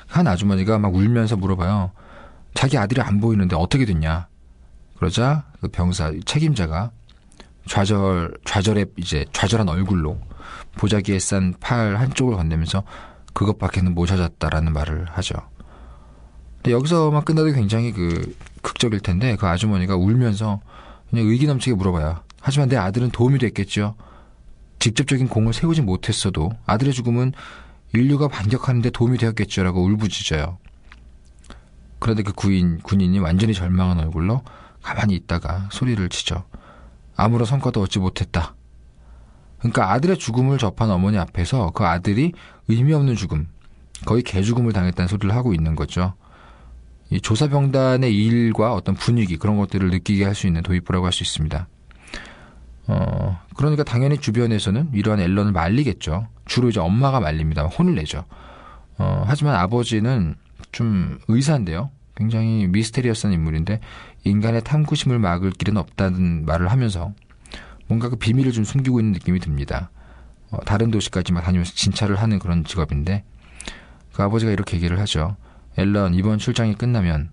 한 0.07 0.27
아주머니가 0.27 0.79
막 0.79 0.95
울면서 0.95 1.37
물어봐요. 1.37 1.91
자기 2.53 2.77
아들이 2.77 3.01
안 3.01 3.21
보이는데 3.21 3.55
어떻게 3.55 3.85
됐냐? 3.85 4.27
그러자 4.97 5.45
그 5.61 5.67
병사 5.67 6.11
책임자가 6.25 6.91
좌절 7.67 8.37
좌절의 8.45 8.87
이제 8.97 9.25
좌절한 9.33 9.69
얼굴로 9.69 10.19
보자기에 10.77 11.19
싼 11.19 11.53
팔 11.59 11.97
한쪽을 11.97 12.35
건네면서 12.35 12.83
그것밖에는 13.33 13.93
못 13.93 14.07
찾았다라는 14.07 14.73
말을 14.73 15.05
하죠. 15.11 15.35
근데 16.57 16.71
여기서만 16.71 17.23
끝나도 17.23 17.51
굉장히 17.53 17.91
그 17.91 18.35
극적일 18.61 18.99
텐데 18.99 19.35
그 19.35 19.47
아주머니가 19.47 19.95
울면서 19.95 20.61
그냥 21.09 21.27
의기 21.27 21.47
넘치게 21.47 21.75
물어봐요. 21.75 22.23
하지만 22.39 22.69
내 22.69 22.75
아들은 22.77 23.11
도움이 23.11 23.39
됐겠죠. 23.39 23.95
직접적인 24.79 25.27
공을 25.27 25.53
세우지 25.53 25.81
못했어도 25.81 26.51
아들의 26.65 26.93
죽음은 26.93 27.33
인류가 27.93 28.27
반격하는데 28.27 28.89
도움이 28.91 29.17
되었겠죠라고 29.17 29.83
울부짖어요. 29.83 30.57
그런데 31.99 32.23
그 32.23 32.33
구인, 32.33 32.79
군인이 32.79 33.19
완전히 33.19 33.53
절망한 33.53 33.99
얼굴로 33.99 34.43
가만히 34.81 35.13
있다가 35.15 35.69
소리를 35.71 36.07
치죠. 36.09 36.43
아무런 37.21 37.45
성과도 37.45 37.81
얻지 37.81 37.99
못했다. 37.99 38.55
그러니까 39.59 39.91
아들의 39.91 40.17
죽음을 40.17 40.57
접한 40.57 40.89
어머니 40.89 41.17
앞에서 41.19 41.71
그 41.71 41.85
아들이 41.85 42.33
의미 42.67 42.93
없는 42.93 43.15
죽음, 43.15 43.47
거의 44.05 44.23
개죽음을 44.23 44.73
당했다는 44.73 45.07
소리를 45.07 45.35
하고 45.35 45.53
있는 45.53 45.75
거죠. 45.75 46.13
이 47.11 47.21
조사병단의 47.21 48.15
일과 48.15 48.73
어떤 48.73 48.95
분위기 48.95 49.37
그런 49.37 49.57
것들을 49.57 49.89
느끼게 49.89 50.23
할 50.25 50.33
수 50.33 50.47
있는 50.47 50.63
도입부라고 50.63 51.05
할 51.05 51.11
수 51.11 51.23
있습니다. 51.23 51.67
어, 52.87 53.39
그러니까 53.55 53.83
당연히 53.83 54.17
주변에서는 54.17 54.89
이러한 54.93 55.19
앨런을 55.19 55.51
말리겠죠. 55.51 56.27
주로 56.45 56.69
이제 56.69 56.79
엄마가 56.79 57.19
말립니다. 57.19 57.65
혼을 57.65 57.95
내죠. 57.95 58.25
어, 58.97 59.23
하지만 59.27 59.55
아버지는 59.55 60.35
좀 60.71 61.19
의사인데요. 61.27 61.91
굉장히 62.21 62.67
미스테리어스한 62.67 63.33
인물인데 63.33 63.79
인간의 64.25 64.63
탐구심을 64.63 65.17
막을 65.17 65.49
길은 65.51 65.75
없다는 65.75 66.45
말을 66.45 66.69
하면서 66.69 67.13
뭔가 67.87 68.09
그 68.09 68.15
비밀을 68.15 68.51
좀 68.51 68.63
숨기고 68.63 68.99
있는 68.99 69.13
느낌이 69.13 69.39
듭니다. 69.39 69.89
어, 70.51 70.59
다른 70.63 70.91
도시까지만 70.91 71.43
다니면서 71.43 71.73
진찰을 71.73 72.17
하는 72.17 72.37
그런 72.37 72.63
직업인데 72.63 73.23
그 74.13 74.21
아버지가 74.21 74.51
이렇게 74.51 74.77
얘기를 74.77 74.99
하죠. 74.99 75.35
앨런 75.77 76.13
이번 76.13 76.37
출장이 76.37 76.75
끝나면 76.75 77.31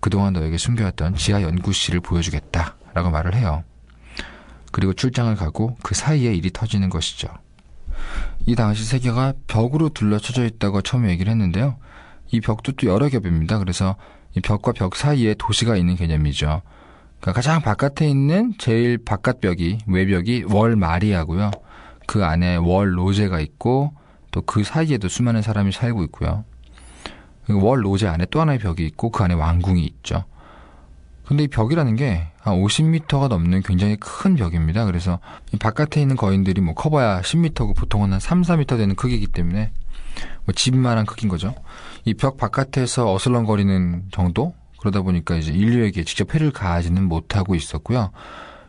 그동안 0.00 0.32
너에게 0.32 0.56
숨겨왔던 0.56 1.16
지하 1.16 1.42
연구실을 1.42 2.00
보여주겠다라고 2.00 3.10
말을 3.10 3.34
해요. 3.34 3.62
그리고 4.72 4.94
출장을 4.94 5.34
가고 5.36 5.76
그 5.82 5.94
사이에 5.94 6.34
일이 6.34 6.50
터지는 6.50 6.88
것이죠. 6.88 7.28
이 8.46 8.54
당시 8.54 8.84
세계가 8.84 9.34
벽으로 9.46 9.90
둘러쳐져 9.90 10.46
있다고 10.46 10.80
처음에 10.80 11.10
얘기를 11.10 11.30
했는데요. 11.30 11.76
이 12.34 12.40
벽도 12.40 12.72
또 12.72 12.88
여러 12.88 13.08
겹입니다. 13.08 13.58
그래서 13.58 13.96
이 14.36 14.40
벽과 14.40 14.72
벽 14.72 14.96
사이에 14.96 15.34
도시가 15.34 15.76
있는 15.76 15.94
개념이죠. 15.94 16.62
그러니까 17.20 17.32
가장 17.32 17.62
바깥에 17.62 18.08
있는 18.08 18.54
제일 18.58 18.98
바깥 18.98 19.40
벽이 19.40 19.78
외벽이 19.86 20.44
월 20.50 20.74
마리아고요. 20.74 21.52
그 22.06 22.24
안에 22.24 22.56
월 22.56 22.98
로제가 22.98 23.40
있고 23.40 23.92
또 24.32 24.42
그 24.42 24.64
사이에도 24.64 25.08
수많은 25.08 25.42
사람이 25.42 25.70
살고 25.70 26.02
있고요. 26.04 26.44
월 27.48 27.84
로제 27.84 28.08
안에 28.08 28.26
또 28.30 28.40
하나의 28.40 28.58
벽이 28.58 28.84
있고 28.86 29.10
그 29.10 29.22
안에 29.22 29.34
왕궁이 29.34 29.84
있죠. 29.84 30.24
근데 31.24 31.44
이 31.44 31.48
벽이라는 31.48 31.94
게 31.96 32.34
한 32.44 32.60
50m가 32.60 33.28
넘는 33.28 33.62
굉장히 33.62 33.96
큰 33.96 34.34
벽입니다. 34.36 34.84
그래서 34.84 35.18
이 35.54 35.56
바깥에 35.56 35.98
있는 36.02 36.14
거인들이 36.14 36.60
뭐 36.60 36.74
커봐야 36.74 37.22
10m고 37.22 37.74
보통은 37.74 38.12
한 38.12 38.20
3, 38.20 38.42
4m 38.42 38.76
되는 38.76 38.94
크기이기 38.94 39.28
때문에 39.28 39.72
뭐 40.44 40.52
집만한 40.54 41.06
크기인 41.06 41.28
거죠. 41.28 41.54
이 42.04 42.14
벽 42.14 42.36
바깥에서 42.36 43.12
어슬렁거리는 43.12 44.04
정도? 44.12 44.54
그러다 44.78 45.02
보니까 45.02 45.36
이제 45.36 45.52
인류에게 45.52 46.04
직접 46.04 46.34
해를 46.34 46.50
가하지는 46.50 47.04
못하고 47.04 47.54
있었고요. 47.54 48.10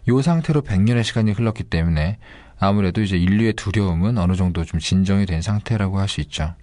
이 0.08 0.22
상태로 0.22 0.62
100년의 0.62 1.04
시간이 1.04 1.32
흘렀기 1.32 1.64
때문에 1.64 2.18
아무래도 2.58 3.02
이제 3.02 3.18
인류의 3.18 3.54
두려움은 3.54 4.18
어느 4.18 4.36
정도 4.36 4.64
좀 4.64 4.80
진정이 4.80 5.26
된 5.26 5.42
상태라고 5.42 6.00
할 6.00 6.08
수 6.08 6.22
있죠. 6.22 6.54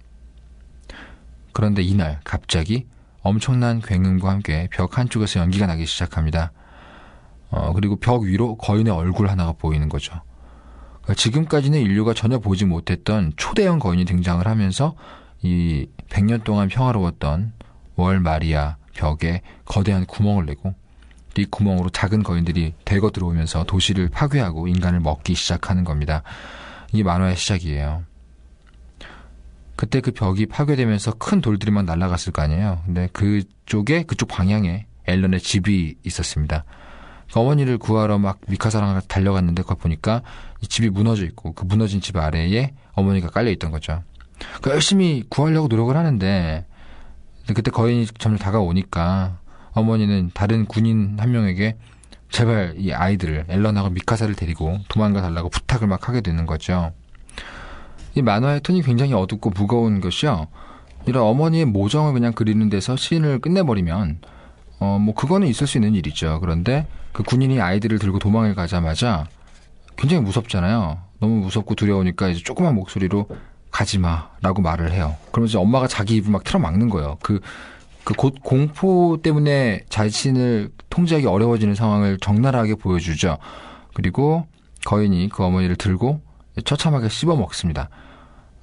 그런데 1.51 1.83
이날 1.83 2.19
갑자기 2.23 2.87
엄청난 3.21 3.79
굉음과 3.79 4.29
함께 4.29 4.67
벽 4.71 4.97
한쪽에서 4.97 5.39
연기가 5.39 5.67
나기 5.67 5.85
시작합니다. 5.85 6.51
어, 7.51 7.71
그리고 7.73 7.95
벽 7.97 8.23
위로 8.23 8.55
거인의 8.57 8.91
얼굴 8.91 9.29
하나가 9.29 9.51
보이는 9.51 9.87
거죠. 9.87 10.19
그러니까 11.03 11.13
지금까지는 11.15 11.79
인류가 11.79 12.13
전혀 12.13 12.39
보지 12.39 12.65
못했던 12.65 13.33
초대형 13.35 13.79
거인이 13.79 14.05
등장을 14.05 14.45
하면서 14.47 14.95
이 15.41 15.87
100년 16.09 16.43
동안 16.43 16.69
평화로웠던 16.69 17.53
월 17.95 18.19
마리아 18.19 18.77
벽에 18.93 19.41
거대한 19.65 20.05
구멍을 20.05 20.45
내고 20.45 20.73
이 21.37 21.45
구멍으로 21.45 21.89
작은 21.89 22.23
거인들이 22.23 22.73
대거 22.85 23.11
들어오면서 23.11 23.65
도시를 23.65 24.09
파괴하고 24.09 24.67
인간을 24.67 24.99
먹기 24.99 25.33
시작하는 25.35 25.83
겁니다. 25.83 26.23
이게 26.91 27.03
만화의 27.03 27.35
시작이에요. 27.35 28.03
그때 29.75 29.99
그 29.99 30.11
벽이 30.11 30.45
파괴되면서 30.45 31.15
큰 31.15 31.41
돌들이 31.41 31.71
막 31.71 31.83
날아갔을 31.85 32.31
거 32.31 32.43
아니에요. 32.43 32.81
근데 32.85 33.07
그쪽에 33.11 34.03
그쪽 34.03 34.27
방향에 34.27 34.85
앨런의 35.05 35.41
집이 35.41 35.95
있었습니다. 36.03 36.63
그 37.33 37.39
어머니를 37.39 37.79
구하러 37.79 38.19
막 38.19 38.37
미카사랑 38.47 39.01
달려갔는데 39.07 39.63
그걸 39.63 39.77
보니까 39.77 40.21
이 40.61 40.67
집이 40.67 40.91
무너져 40.91 41.25
있고 41.25 41.53
그 41.53 41.65
무너진 41.65 41.99
집 41.99 42.15
아래에 42.15 42.73
어머니가 42.93 43.29
깔려 43.29 43.49
있던 43.49 43.71
거죠. 43.71 44.03
그 44.61 44.69
열심히 44.69 45.23
구하려고 45.29 45.67
노력을 45.67 45.97
하는데 45.97 46.63
그때 47.55 47.71
거인이 47.71 48.05
점점 48.05 48.37
다가오니까 48.37 49.39
어머니는 49.71 50.29
다른 50.35 50.65
군인 50.65 51.17
한 51.17 51.31
명에게 51.31 51.75
제발 52.29 52.75
이 52.77 52.93
아이들을 52.93 53.45
앨런하고 53.49 53.89
미카사를 53.89 54.33
데리고 54.35 54.77
도망가 54.89 55.21
달라고 55.21 55.49
부탁을 55.49 55.87
막 55.87 56.07
하게 56.07 56.21
되는 56.21 56.45
거죠. 56.45 56.91
이 58.13 58.21
만화의 58.21 58.61
톤이 58.61 58.83
굉장히 58.83 59.13
어둡고 59.13 59.49
무거운 59.49 60.01
것이요. 60.01 60.47
이런 61.07 61.23
어머니의 61.23 61.65
모정을 61.65 62.13
그냥 62.13 62.31
그리는 62.33 62.69
데서 62.69 62.95
시인을 62.95 63.39
끝내버리면 63.39 64.19
어 64.79 64.99
뭐 64.99 65.15
그거는 65.15 65.47
있을 65.47 65.65
수 65.65 65.79
있는 65.79 65.95
일이죠. 65.95 66.39
그런데 66.39 66.85
그 67.13 67.23
군인이 67.23 67.61
아이들을 67.61 67.99
들고 67.99 68.19
도망을 68.19 68.55
가자마자 68.55 69.27
굉장히 69.95 70.23
무섭잖아요. 70.23 70.97
너무 71.19 71.35
무섭고 71.35 71.75
두려우니까 71.75 72.29
이제 72.29 72.41
조그만 72.43 72.75
목소리로 72.75 73.27
가지 73.71 73.97
마라고 73.99 74.61
말을 74.61 74.91
해요. 74.91 75.15
그러면서 75.31 75.61
엄마가 75.61 75.87
자기 75.87 76.15
입을 76.17 76.31
막 76.31 76.43
틀어막는 76.43 76.89
거예요. 76.89 77.17
그 77.21 77.39
그 78.03 78.13
곧 78.15 78.35
공포 78.43 79.17
때문에 79.21 79.81
자신을 79.89 80.71
통제하기 80.89 81.25
어려워지는 81.25 81.73
상황을 81.73 82.17
적나라하게 82.19 82.75
보여주죠. 82.75 83.37
그리고 83.93 84.45
거인이 84.85 85.29
그 85.29 85.43
어머니를 85.43 85.77
들고 85.77 86.21
처참하게 86.65 87.09
씹어 87.09 87.35
먹습니다. 87.35 87.89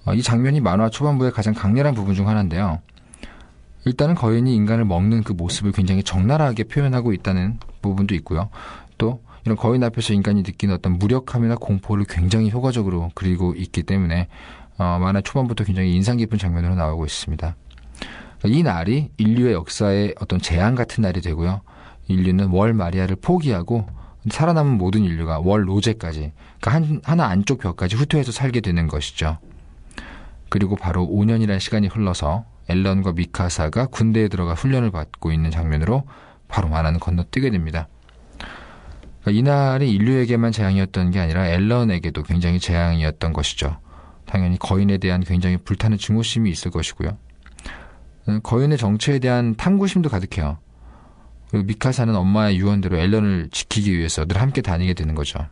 어, 0.05 0.15
이 0.15 0.23
장면이 0.23 0.61
만화 0.61 0.91
초반부의 0.91 1.33
가장 1.33 1.55
강렬한 1.55 1.95
부분 1.95 2.15
중 2.15 2.29
하나인데요. 2.29 2.81
일단은 3.87 4.15
거인이 4.15 4.55
인간을 4.55 4.85
먹는 4.85 5.23
그 5.23 5.33
모습을 5.33 5.73
굉장히 5.73 6.03
적나라하게 6.03 6.65
표현하고 6.65 7.13
있다는 7.13 7.59
부분도 7.83 8.15
있고요. 8.17 8.51
또 8.99 9.23
이런 9.45 9.57
거인 9.57 9.83
앞에서 9.83 10.13
인간이 10.13 10.43
느끼는 10.43 10.75
어떤 10.75 10.99
무력함이나 10.99 11.57
공포를 11.57 12.05
굉장히 12.09 12.51
효과적으로 12.51 13.11
그리고 13.15 13.55
있기 13.55 13.83
때문에 13.83 14.29
어, 14.79 14.99
만화 15.01 15.21
초반부터 15.21 15.65
굉장히 15.65 15.95
인상 15.95 16.17
깊은 16.17 16.39
장면으로 16.39 16.75
나오고 16.75 17.07
있습니다. 17.07 17.57
이 18.47 18.63
날이 18.63 19.11
인류의 19.19 19.53
역사의 19.53 20.15
어떤 20.21 20.41
재앙 20.41 20.75
같은 20.75 21.03
날이 21.03 21.21
되고요. 21.21 21.61
인류는 22.09 22.49
월 22.49 22.73
마리아를 22.73 23.17
포기하고 23.17 23.87
살아남은 24.29 24.77
모든 24.77 25.03
인류가 25.05 25.39
월 25.41 25.67
로제까지 25.69 26.33
그러니까 26.61 26.71
한, 26.71 27.01
하나 27.05 27.27
안쪽 27.27 27.59
벽까지 27.61 27.97
후퇴해서 27.97 28.33
살게 28.33 28.61
되는 28.61 28.87
것이죠. 28.89 29.39
그리고 30.49 30.77
바로 30.77 31.07
5년이라는 31.07 31.61
시간이 31.61 31.87
흘러서 31.89 32.45
앨런과 32.71 33.13
미카사가 33.13 33.87
군대에 33.87 34.29
들어가 34.29 34.55
훈련을 34.55 34.91
받고 34.91 35.33
있는 35.33 35.51
장면으로 35.51 36.05
바로 36.49 36.69
만화는 36.69 37.01
건너뛰게 37.01 37.51
됩니다. 37.51 37.89
그러니까 39.21 39.39
이날이 39.39 39.91
인류에게만 39.91 40.53
재앙이었던 40.53 41.11
게 41.11 41.21
아니라 41.21 41.49
앨런에게도 41.49 42.23
굉장히 42.23 42.59
재앙이었던 42.59 43.33
것이죠. 43.33 43.79
당연히 44.27 44.59
거인에 44.59 44.99
대한 44.99 45.23
굉장히 45.23 45.57
불타는 45.57 45.99
증오심이 45.99 46.51
있을 46.51 46.71
것이고요. 46.71 47.19
거인의 48.43 48.79
정체에 48.79 49.19
대한 49.19 49.55
탐구심도 49.57 50.09
가득해요. 50.09 50.59
그리고 51.51 51.67
미카사는 51.67 52.15
엄마의 52.15 52.59
유언대로 52.59 52.97
앨런을 52.97 53.49
지키기 53.51 53.97
위해서 53.97 54.25
늘 54.25 54.41
함께 54.41 54.63
다니게 54.63 54.95
되는 54.95 55.15
거죠. 55.15 55.47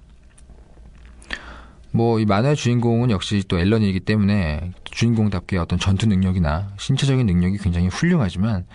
뭐, 1.90 2.21
이 2.21 2.26
만화의 2.26 2.57
주인공은 2.57 3.11
역시 3.11 3.42
또 3.49 3.59
앨런이기 3.59 4.00
때문에 4.00 4.73
주인공답게 4.85 5.57
어떤 5.59 5.78
전투 5.78 6.07
능력이나 6.07 6.68
신체적인 6.78 7.26
능력이 7.26 7.59
굉장히 7.59 7.88
훌륭하지만, 7.88 8.66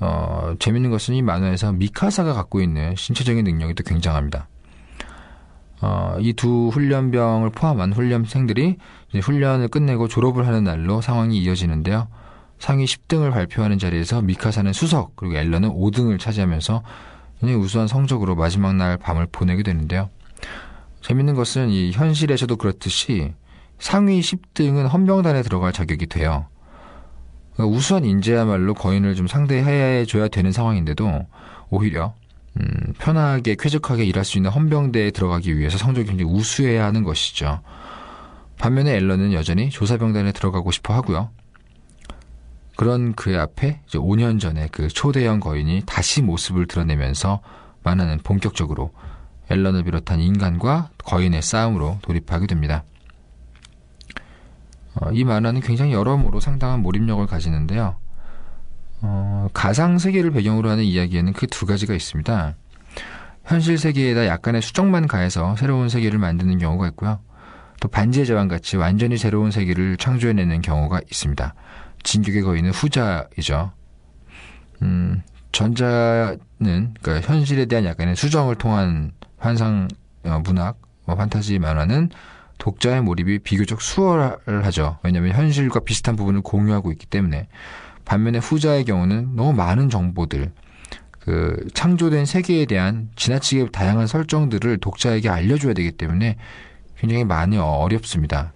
어, 0.00 0.54
재밌는 0.58 0.90
것은 0.90 1.14
이 1.14 1.22
만화에서 1.22 1.72
미카사가 1.72 2.32
갖고 2.32 2.60
있는 2.60 2.94
신체적인 2.96 3.44
능력이 3.44 3.74
또 3.74 3.84
굉장합니다. 3.84 4.48
어, 5.80 6.16
이 6.20 6.32
두 6.32 6.68
훈련병을 6.72 7.50
포함한 7.50 7.92
훈련생들이 7.92 8.78
훈련을 9.22 9.68
끝내고 9.68 10.08
졸업을 10.08 10.46
하는 10.46 10.64
날로 10.64 11.00
상황이 11.00 11.38
이어지는데요. 11.38 12.08
상위 12.58 12.84
10등을 12.84 13.30
발표하는 13.30 13.78
자리에서 13.78 14.20
미카사는 14.20 14.72
수석, 14.72 15.14
그리고 15.14 15.36
앨런은 15.36 15.68
5등을 15.70 16.18
차지하면서 16.18 16.82
굉장히 17.40 17.62
우수한 17.62 17.86
성적으로 17.86 18.34
마지막 18.34 18.74
날 18.74 18.96
밤을 18.96 19.28
보내게 19.30 19.62
되는데요. 19.62 20.10
재밌는 21.08 21.34
것은 21.34 21.70
이 21.70 21.90
현실에서도 21.90 22.54
그렇듯이 22.56 23.32
상위 23.78 24.20
10등은 24.20 24.92
헌병단에 24.92 25.40
들어갈 25.40 25.72
자격이 25.72 26.06
돼요. 26.06 26.48
그러니까 27.54 27.76
우수한 27.76 28.04
인재야말로 28.04 28.74
거인을 28.74 29.14
좀 29.14 29.26
상대해 29.26 30.04
줘야 30.04 30.28
되는 30.28 30.52
상황인데도 30.52 31.26
오히려 31.70 32.14
음, 32.60 32.92
편하게 32.98 33.56
쾌적하게 33.58 34.04
일할 34.04 34.24
수 34.26 34.36
있는 34.36 34.50
헌병대에 34.50 35.12
들어가기 35.12 35.56
위해서 35.56 35.78
성적이 35.78 36.08
굉장히 36.08 36.30
우수해야 36.30 36.84
하는 36.84 37.04
것이죠. 37.04 37.62
반면에 38.58 38.94
앨런은 38.96 39.32
여전히 39.32 39.70
조사병단에 39.70 40.32
들어가고 40.32 40.72
싶어 40.72 40.92
하고요. 40.92 41.30
그런 42.76 43.14
그의 43.14 43.38
앞에 43.38 43.80
이제 43.86 43.98
5년 43.98 44.40
전에 44.40 44.68
그 44.70 44.88
초대형 44.88 45.40
거인이 45.40 45.84
다시 45.86 46.20
모습을 46.20 46.66
드러내면서 46.66 47.40
만화는 47.82 48.18
본격적으로 48.18 48.90
앨런을 49.50 49.84
비롯한 49.84 50.20
인간과 50.20 50.90
거인의 50.98 51.42
싸움으로 51.42 51.98
돌입하게 52.02 52.46
됩니다. 52.46 52.84
어, 54.94 55.10
이 55.12 55.24
만화는 55.24 55.60
굉장히 55.60 55.92
여러모로 55.92 56.40
상당한 56.40 56.80
몰입력을 56.80 57.26
가지는데요. 57.26 57.96
어, 59.00 59.48
가상 59.52 59.98
세계를 59.98 60.32
배경으로 60.32 60.70
하는 60.70 60.84
이야기에는 60.84 61.32
그 61.32 61.46
두 61.46 61.66
가지가 61.66 61.94
있습니다. 61.94 62.54
현실 63.44 63.78
세계에다 63.78 64.26
약간의 64.26 64.60
수정만 64.60 65.06
가해서 65.06 65.56
새로운 65.56 65.88
세계를 65.88 66.18
만드는 66.18 66.58
경우가 66.58 66.88
있고요. 66.88 67.20
또 67.80 67.88
반지의 67.88 68.26
제왕 68.26 68.48
같이 68.48 68.76
완전히 68.76 69.16
새로운 69.16 69.50
세계를 69.50 69.96
창조해내는 69.96 70.60
경우가 70.62 71.00
있습니다. 71.10 71.54
진격의 72.02 72.42
거인은 72.42 72.70
후자이죠. 72.70 73.72
음, 74.82 75.22
전자는 75.52 76.38
그러니까 77.00 77.20
현실에 77.20 77.66
대한 77.66 77.84
약간의 77.84 78.16
수정을 78.16 78.56
통한 78.56 79.12
환상 79.38 79.88
어, 80.24 80.40
문학, 80.44 80.78
뭐 81.04 81.16
판타지 81.16 81.58
만화는 81.58 82.10
독자의 82.58 83.02
몰입이 83.02 83.38
비교적 83.40 83.80
수월하죠. 83.80 84.98
왜냐하면 85.02 85.32
현실과 85.32 85.80
비슷한 85.80 86.16
부분을 86.16 86.42
공유하고 86.42 86.92
있기 86.92 87.06
때문에 87.06 87.48
반면에 88.04 88.38
후자의 88.38 88.84
경우는 88.84 89.36
너무 89.36 89.52
많은 89.52 89.90
정보들, 89.90 90.50
그 91.20 91.66
창조된 91.74 92.24
세계에 92.24 92.64
대한 92.64 93.10
지나치게 93.16 93.70
다양한 93.70 94.06
설정들을 94.06 94.78
독자에게 94.78 95.28
알려줘야 95.28 95.74
되기 95.74 95.92
때문에 95.92 96.36
굉장히 96.96 97.24
많이 97.24 97.58
어렵습니다. 97.58 98.52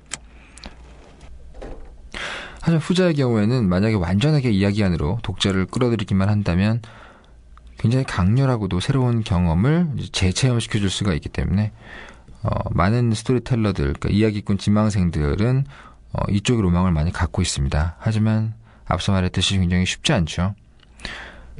하지만 2.61 2.81
후자의 2.81 3.15
경우에는 3.15 3.69
만약에 3.69 3.95
완전하게 3.95 4.51
이야기 4.51 4.83
안으로 4.83 5.19
독자를 5.23 5.67
끌어들이기만 5.67 6.29
한다면 6.29 6.81
굉장히 7.83 8.05
강렬하고도 8.05 8.79
새로운 8.79 9.25
경험을 9.25 9.89
재체험시켜 10.13 10.79
줄 10.79 10.89
수가 10.89 11.15
있기 11.15 11.29
때문에 11.29 11.73
어, 12.45 12.51
많은 12.71 13.13
스토리텔러들, 13.13 13.95
그러니까 13.95 14.09
이야기꾼 14.11 14.57
지망생들은 14.57 15.65
어, 16.13 16.23
이쪽의 16.31 16.63
로망을 16.63 16.93
많이 16.93 17.11
갖고 17.13 17.43
있습니다. 17.43 17.97
하지만 17.99 18.55
앞서 18.87 19.11
말했듯이 19.11 19.59
굉장히 19.59 19.85
쉽지 19.85 20.13
않죠. 20.13 20.55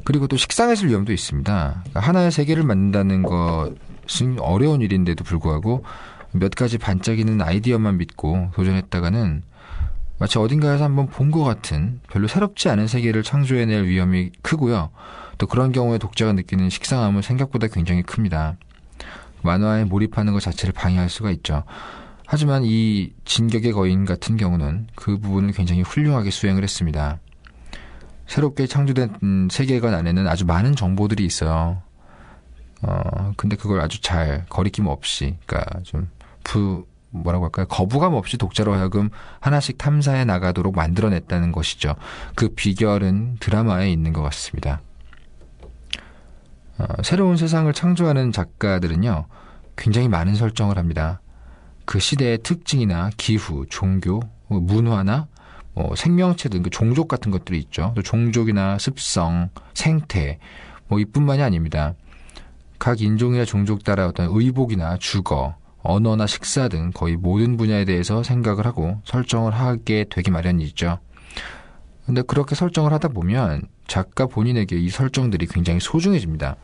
그리고 0.05 0.29
또 0.29 0.37
식상해질 0.37 0.89
위험도 0.89 1.13
있습니다. 1.13 1.71
그러니까 1.75 2.01
하나의 2.01 2.31
세계를 2.31 2.63
만든다는 2.63 3.23
것은 3.25 4.39
어려운 4.39 4.81
일인데도 4.81 5.25
불구하고 5.25 5.85
몇 6.31 6.55
가지 6.55 6.79
반짝이는 6.79 7.43
아이디어만 7.43 7.99
믿고 7.99 8.51
도전했다가는 8.55 9.43
마치 10.19 10.39
어딘가에서 10.39 10.85
한번 10.85 11.09
본 11.09 11.33
것 11.33 11.43
같은 11.43 12.01
별로 12.09 12.29
새롭지 12.29 12.69
않은 12.69 12.87
세계를 12.87 13.25
창조해낼 13.25 13.87
위험이 13.87 14.31
크고요. 14.43 14.91
또 15.43 15.49
그런 15.49 15.73
경우에 15.73 15.99
독자가 15.99 16.35
느끼는 16.35 16.71
식상함은 16.71 17.21
생각보다 17.21 17.67
굉장히 17.67 18.05
큽니다. 18.05 18.55
만화에 19.43 19.83
몰입하는 19.83 20.33
것 20.33 20.39
자체를 20.39 20.73
방해할 20.73 21.11
수가 21.11 21.33
있죠. 21.33 21.65
하지만 22.25 22.63
이 22.65 23.13
진격의 23.25 23.73
거인 23.73 24.05
같은 24.05 24.37
경우는 24.37 24.87
그 24.95 25.19
부분을 25.19 25.51
굉장히 25.51 25.83
훌륭하게 25.83 26.31
수행을 26.31 26.63
했습니다. 26.63 27.19
새롭게 28.29 28.69
창조된 28.69 29.49
세계관 29.51 29.95
안에는 29.95 30.29
아주 30.29 30.47
많은 30.47 30.77
정보들이 30.77 31.25
있어요. 31.25 31.83
어, 32.83 33.33
근데 33.37 33.57
그걸 33.57 33.81
아주 33.81 34.01
잘 34.01 34.47
거리낌 34.49 34.87
없이, 34.87 35.39
그러니까 35.47 35.81
좀 35.83 36.09
부, 36.45 36.87
뭐라고 37.11 37.47
할까요? 37.47 37.67
거부감 37.67 38.15
없이 38.15 38.39
독자로 38.39 38.75
하여금 38.75 39.11
하나씩 39.41 39.77
탐사해 39.77 40.25
나가도록 40.25 40.77
만들어냈다는 40.77 41.51
것이죠. 41.51 41.97
그 42.37 42.51
비결은 42.51 43.39
드라마에 43.41 43.91
있는 43.91 44.13
것 44.13 44.23
같습니다. 44.23 44.81
어, 46.79 46.87
새로운 47.03 47.37
세상을 47.37 47.73
창조하는 47.73 48.33
작가들은요, 48.33 49.27
굉장히 49.77 50.09
많은 50.09 50.35
설정을 50.35 50.79
합니다. 50.79 51.21
그 51.85 51.99
시대의 51.99 52.39
특징이나 52.39 53.11
기후, 53.17 53.67
종교, 53.69 54.21
뭐 54.47 54.61
문화나 54.61 55.27
뭐 55.75 55.95
생명체 55.97 56.49
등그 56.49 56.71
종족 56.71 57.09
같은 57.09 57.31
것들이 57.31 57.59
있죠. 57.59 57.93
또 57.97 58.03
종족이나 58.03 58.79
습성, 58.79 59.49
생태, 59.75 60.39
뭐 60.89 61.01
이뿐만이 61.01 61.43
아닙니다. 61.43 61.95
각 62.79 63.01
인종이나 63.01 63.45
종족 63.45 63.85
따라 63.85 64.07
어떤 64.07 64.29
의복이나 64.31 64.99
주거, 64.99 65.57
언어나 65.83 66.27
식사 66.27 66.69
등 66.69 66.91
거의 66.93 67.17
모든 67.17 67.57
분야에 67.57 67.85
대해서 67.85 68.23
생각을 68.23 68.67
하고 68.67 69.01
설정을 69.05 69.53
하게 69.53 70.05
되기 70.11 70.31
마련이죠. 70.31 70.99
근데 72.07 72.23
그렇게 72.23 72.55
설정을 72.55 72.93
하다 72.93 73.09
보면 73.09 73.63
작가 73.87 74.27
본인에게 74.27 74.79
이 74.79 74.89
설정들이 74.89 75.47
굉장히 75.47 75.81
소중해집니다. 75.81 76.57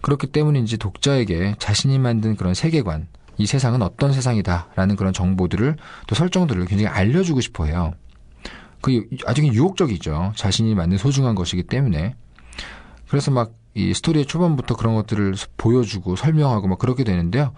그렇기 0.00 0.28
때문인지 0.28 0.78
독자에게 0.78 1.56
자신이 1.58 1.98
만든 1.98 2.36
그런 2.36 2.54
세계관, 2.54 3.08
이 3.36 3.46
세상은 3.46 3.82
어떤 3.82 4.12
세상이다라는 4.12 4.96
그런 4.96 5.12
정보들을 5.12 5.76
또 6.06 6.14
설정들을 6.14 6.64
굉장히 6.66 6.86
알려주고 6.86 7.40
싶어 7.40 7.64
해요. 7.64 7.92
그 8.80 9.08
아주 9.26 9.42
유혹적이죠. 9.42 10.34
자신이 10.36 10.74
만든 10.74 10.98
소중한 10.98 11.34
것이기 11.34 11.64
때문에. 11.64 12.14
그래서 13.08 13.30
막 13.30 13.64
이 13.74 13.92
스토리의 13.92 14.26
초반부터 14.26 14.76
그런 14.76 14.94
것들을 14.94 15.34
보여주고 15.56 16.14
설명하고 16.16 16.68
막 16.68 16.78
그렇게 16.78 17.02
되는데요. 17.02 17.52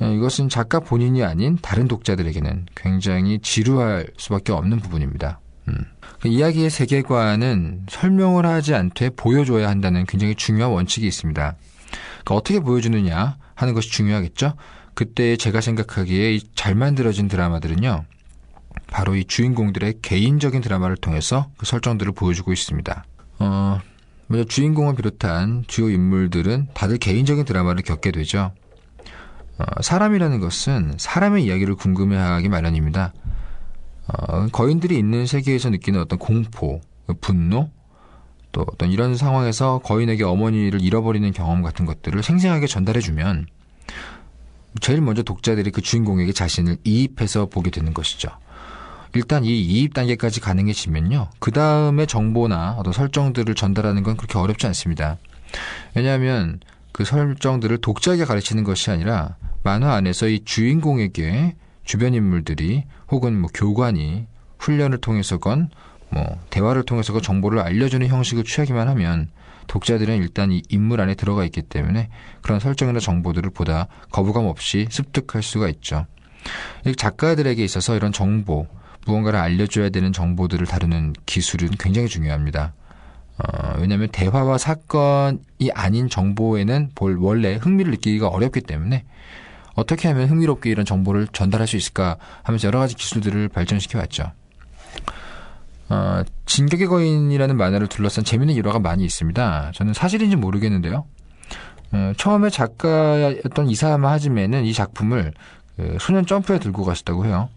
어, 0.00 0.06
이것은 0.06 0.48
작가 0.48 0.80
본인이 0.80 1.22
아닌 1.22 1.56
다른 1.62 1.88
독자들에게는 1.88 2.66
굉장히 2.74 3.38
지루할 3.38 4.08
수밖에 4.18 4.52
없는 4.52 4.80
부분입니다. 4.80 5.40
음. 5.68 5.84
그 6.20 6.28
이야기의 6.28 6.70
세계관은 6.70 7.86
설명을 7.88 8.46
하지 8.46 8.74
않되 8.74 9.10
보여줘야 9.10 9.68
한다는 9.68 10.06
굉장히 10.06 10.34
중요한 10.34 10.72
원칙이 10.72 11.06
있습니다. 11.06 11.56
그러니까 12.24 12.34
어떻게 12.34 12.60
보여주느냐 12.60 13.36
하는 13.54 13.74
것이 13.74 13.90
중요하겠죠. 13.90 14.54
그때 14.94 15.36
제가 15.36 15.60
생각하기에 15.60 16.40
잘 16.54 16.74
만들어진 16.74 17.28
드라마들은요. 17.28 18.04
바로 18.88 19.14
이 19.14 19.24
주인공들의 19.24 19.96
개인적인 20.00 20.60
드라마를 20.62 20.96
통해서 20.96 21.50
그 21.58 21.66
설정들을 21.66 22.12
보여주고 22.12 22.52
있습니다. 22.52 23.04
어, 23.40 23.80
먼저 24.28 24.44
주인공을 24.48 24.94
비롯한 24.94 25.64
주요 25.66 25.90
인물들은 25.90 26.68
다들 26.72 26.98
개인적인 26.98 27.44
드라마를 27.44 27.82
겪게 27.82 28.10
되죠. 28.10 28.52
어, 29.58 29.82
사람이라는 29.82 30.40
것은 30.40 30.94
사람의 30.98 31.44
이야기를 31.44 31.74
궁금해하기 31.76 32.48
마련입니다. 32.48 33.12
어, 34.08 34.46
거인들이 34.48 34.96
있는 34.98 35.26
세계에서 35.26 35.70
느끼는 35.70 36.00
어떤 36.00 36.18
공포, 36.18 36.80
분노, 37.20 37.70
또 38.52 38.64
어떤 38.72 38.90
이런 38.90 39.16
상황에서 39.16 39.80
거인에게 39.84 40.24
어머니를 40.24 40.80
잃어버리는 40.80 41.30
경험 41.32 41.62
같은 41.62 41.84
것들을 41.84 42.22
생생하게 42.22 42.66
전달해주면 42.66 43.46
제일 44.80 45.00
먼저 45.00 45.22
독자들이 45.22 45.70
그 45.70 45.80
주인공에게 45.80 46.32
자신을 46.32 46.78
이입해서 46.84 47.46
보게 47.46 47.70
되는 47.70 47.92
것이죠. 47.92 48.28
일단 49.14 49.44
이 49.44 49.60
이입 49.60 49.94
단계까지 49.94 50.40
가능해지면요. 50.40 51.30
그 51.38 51.50
다음에 51.50 52.06
정보나 52.06 52.76
어떤 52.78 52.92
설정들을 52.92 53.54
전달하는 53.54 54.02
건 54.02 54.16
그렇게 54.16 54.38
어렵지 54.38 54.66
않습니다. 54.66 55.16
왜냐하면 55.94 56.60
그 56.92 57.04
설정들을 57.04 57.78
독자에게 57.78 58.24
가르치는 58.24 58.64
것이 58.64 58.90
아니라 58.90 59.36
만화 59.62 59.94
안에서 59.94 60.28
이 60.28 60.44
주인공에게 60.44 61.54
주변 61.86 62.12
인물들이 62.12 62.84
혹은 63.10 63.40
뭐 63.40 63.48
교관이 63.54 64.26
훈련을 64.58 64.98
통해서건 64.98 65.70
뭐 66.10 66.38
대화를 66.50 66.82
통해서건 66.84 67.22
정보를 67.22 67.60
알려주는 67.60 68.06
형식을 68.06 68.44
취하기만 68.44 68.88
하면 68.88 69.28
독자들은 69.68 70.16
일단 70.18 70.52
이 70.52 70.62
인물 70.68 71.00
안에 71.00 71.14
들어가 71.14 71.44
있기 71.44 71.62
때문에 71.62 72.10
그런 72.42 72.60
설정이나 72.60 73.00
정보들을 73.00 73.50
보다 73.50 73.88
거부감 74.10 74.46
없이 74.46 74.86
습득할 74.90 75.42
수가 75.42 75.68
있죠. 75.68 76.06
작가들에게 76.96 77.64
있어서 77.64 77.96
이런 77.96 78.12
정보, 78.12 78.66
무언가를 79.06 79.38
알려줘야 79.38 79.88
되는 79.90 80.12
정보들을 80.12 80.66
다루는 80.66 81.14
기술은 81.24 81.70
굉장히 81.78 82.08
중요합니다. 82.08 82.74
어, 83.38 83.74
왜냐하면 83.78 84.08
대화와 84.08 84.58
사건이 84.58 85.70
아닌 85.74 86.08
정보에는 86.08 86.90
볼 86.94 87.16
원래 87.16 87.54
흥미를 87.54 87.90
느끼기가 87.92 88.28
어렵기 88.28 88.62
때문에 88.62 89.04
어떻게 89.76 90.08
하면 90.08 90.28
흥미롭게 90.28 90.70
이런 90.70 90.84
정보를 90.84 91.28
전달할 91.28 91.68
수 91.68 91.76
있을까 91.76 92.16
하면서 92.42 92.66
여러 92.66 92.80
가지 92.80 92.96
기술들을 92.96 93.48
발전시켜 93.48 93.98
왔죠. 93.98 94.32
어, 95.88 96.22
진격의 96.46 96.88
거인이라는 96.88 97.56
만화를 97.56 97.86
둘러싼 97.86 98.24
재미있는 98.24 98.56
일화가 98.56 98.80
많이 98.80 99.04
있습니다. 99.04 99.70
저는 99.74 99.92
사실인지 99.92 100.34
모르겠는데요. 100.36 101.04
어, 101.92 102.12
처음에 102.16 102.50
작가였던 102.50 103.68
이사야마 103.68 104.10
하지메는 104.12 104.64
이 104.64 104.72
작품을 104.72 105.32
그 105.76 105.98
소년 106.00 106.26
점프에 106.26 106.58
들고 106.58 106.84
갔었다고 106.84 107.26
해요. 107.26 107.48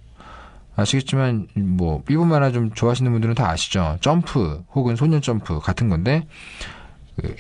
아시겠지만 0.76 1.48
뭐 1.56 2.04
일본 2.08 2.30
만화 2.30 2.52
좀 2.52 2.72
좋아하시는 2.72 3.12
분들은 3.12 3.36
다 3.36 3.50
아시죠. 3.50 3.98
점프 4.02 4.64
혹은 4.74 4.96
소년 4.96 5.22
점프 5.22 5.60
같은 5.60 5.90
건데 5.90 6.26
그 6.28 6.79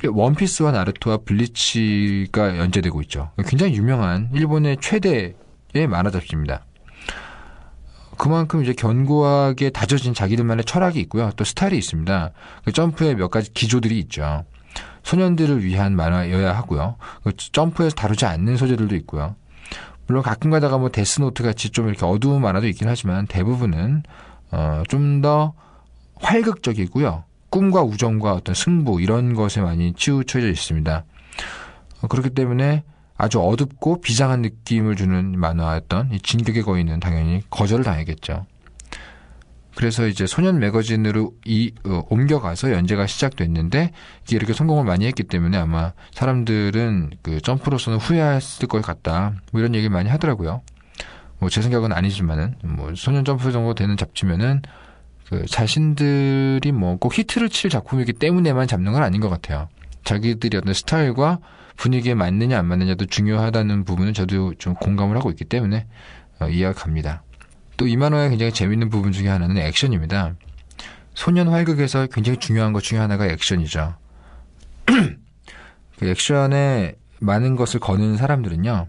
원피스와 0.08 0.72
나루토와 0.72 1.18
블리치가 1.26 2.58
연재되고 2.58 3.02
있죠. 3.04 3.32
굉장히 3.46 3.76
유명한 3.76 4.30
일본의 4.34 4.78
최대의 4.82 5.88
만화 5.90 6.12
잡지입니다. 6.12 6.66
그만큼 8.18 8.62
이제 8.62 8.74
견고하게 8.74 9.70
다져진 9.70 10.14
자기들만의 10.14 10.66
철학이 10.66 11.00
있고요. 11.02 11.32
또 11.38 11.44
스타일이 11.46 11.78
있습니다. 11.78 12.32
그 12.66 12.72
점프에 12.72 13.16
몇 13.16 13.30
가지 13.30 13.54
기조들이 13.54 13.98
있죠. 14.00 14.44
소년들을 15.04 15.64
위한 15.64 15.96
만화여야 15.96 16.56
하고요. 16.58 16.98
그 17.24 17.32
점프에서 17.36 17.96
다루지 17.96 18.26
않는 18.26 18.58
소재들도 18.58 18.96
있고요. 18.98 19.36
물론 20.08 20.24
가끔 20.24 20.52
가다가 20.52 20.78
뭐 20.78 20.90
데스노트 20.90 21.44
같이 21.44 21.70
좀 21.70 21.88
이렇게 21.88 22.06
어두운 22.06 22.42
만화도 22.42 22.68
있긴 22.68 22.90
하지만 22.90 23.26
대부분은 23.28 24.04
어, 24.52 24.84
좀 24.90 25.22
더 25.22 25.54
활극적이고요. 26.22 27.24
꿈과 27.50 27.84
우정과 27.84 28.34
어떤 28.34 28.56
승부 28.56 29.02
이런 29.02 29.34
것에 29.34 29.62
많이 29.62 29.94
치우쳐져 29.94 30.50
있습니다. 30.50 31.04
어, 32.02 32.08
그렇기 32.08 32.32
때문에 32.32 32.84
아주 33.18 33.42
어둡고 33.42 34.02
비장한 34.02 34.42
느낌을 34.42 34.96
주는 34.96 35.38
만화였던 35.38 36.12
이 36.14 36.20
진격의 36.20 36.64
거인은 36.64 37.00
당연히 37.00 37.42
거절을 37.50 37.84
당했겠죠. 37.84 38.46
그래서 39.76 40.08
이제 40.08 40.26
소년 40.26 40.60
매거진으로 40.60 41.34
이 41.46 41.74
어, 41.86 42.04
옮겨가서 42.10 42.72
연재가 42.72 43.08
시작됐는데 43.08 43.92
이게 44.24 44.36
이렇게 44.36 44.54
성공을 44.54 44.84
많이 44.84 45.06
했기 45.06 45.24
때문에 45.24 45.58
아마 45.58 45.94
사람들은 46.12 47.12
그 47.22 47.42
점프로서는 47.42 48.00
후회했을 48.00 48.68
것 48.68 48.82
같다. 48.82 49.34
뭐 49.52 49.62
이런 49.62 49.76
얘기를 49.76 49.90
많이 49.90 50.10
하더라고요. 50.10 50.62
뭐 51.40 51.50
제 51.50 51.62
생각은 51.62 51.94
아니지만은 51.94 52.56
뭐 52.64 52.94
소년 52.96 53.24
점프 53.24 53.52
정도 53.52 53.74
되는 53.74 53.96
잡지면은 53.96 54.62
그 55.30 55.46
자신들이 55.46 56.72
뭐 56.72 56.98
꼭 56.98 57.18
히트를 57.18 57.50
칠 57.50 57.70
작품이기 57.70 58.14
때문에만 58.14 58.68
잡는 58.68 58.92
건 58.94 59.04
아닌 59.04 59.22
것 59.22 59.30
같아요. 59.30 59.70
자기들이 60.04 60.58
어떤 60.58 60.74
스타일과 60.74 61.40
분위기에 61.78 62.14
맞느냐 62.16 62.58
안 62.60 62.66
맞느냐도 62.66 63.06
중요하다는 63.06 63.86
부분은 63.86 64.14
저도 64.14 64.56
좀 64.56 64.74
공감을 64.74 65.16
하고 65.16 65.30
있기 65.30 65.46
때문에 65.46 65.86
어, 66.40 66.48
이해가 66.50 66.74
갑니다. 66.74 67.24
또 67.78 67.86
이 67.88 67.96
만화의 67.96 68.32
굉장히 68.32 68.52
재밌는 68.52 68.90
부분 68.90 69.12
중에 69.14 69.30
하나는 69.30 69.58
액션입니다. 69.58 70.36
소년 71.14 71.48
활극에서 71.48 72.08
굉장히 72.08 72.38
중요한 72.38 72.74
것 72.74 72.82
중에 72.84 73.00
하나가 73.00 73.26
액션이죠. 73.26 73.96
그 76.00 76.08
액션에 76.08 76.96
많은 77.20 77.56
것을 77.56 77.80
거는 77.80 78.18
사람들은요, 78.18 78.88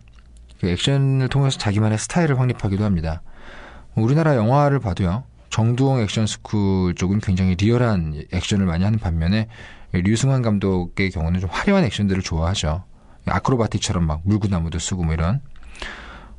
그 0.60 0.68
액션을 0.68 1.28
통해서 1.28 1.58
자기만의 1.58 1.98
스타일을 1.98 2.38
확립하기도 2.38 2.84
합니다. 2.84 3.22
우리나라 3.94 4.36
영화를 4.36 4.80
봐도요, 4.80 5.24
정두홍 5.60 6.00
액션 6.00 6.26
스쿨 6.26 6.94
쪽은 6.94 7.20
굉장히 7.20 7.54
리얼한 7.54 8.24
액션을 8.32 8.64
많이 8.64 8.82
하는 8.82 8.98
반면에 8.98 9.46
류승환 9.92 10.40
감독의 10.40 11.10
경우는 11.10 11.40
좀 11.40 11.50
화려한 11.52 11.84
액션들을 11.84 12.22
좋아하죠. 12.22 12.84
아크로바틱처럼 13.26 14.06
막 14.06 14.22
물구나무도 14.24 14.78
쓰고 14.78 15.04
뭐 15.04 15.12
이런 15.12 15.42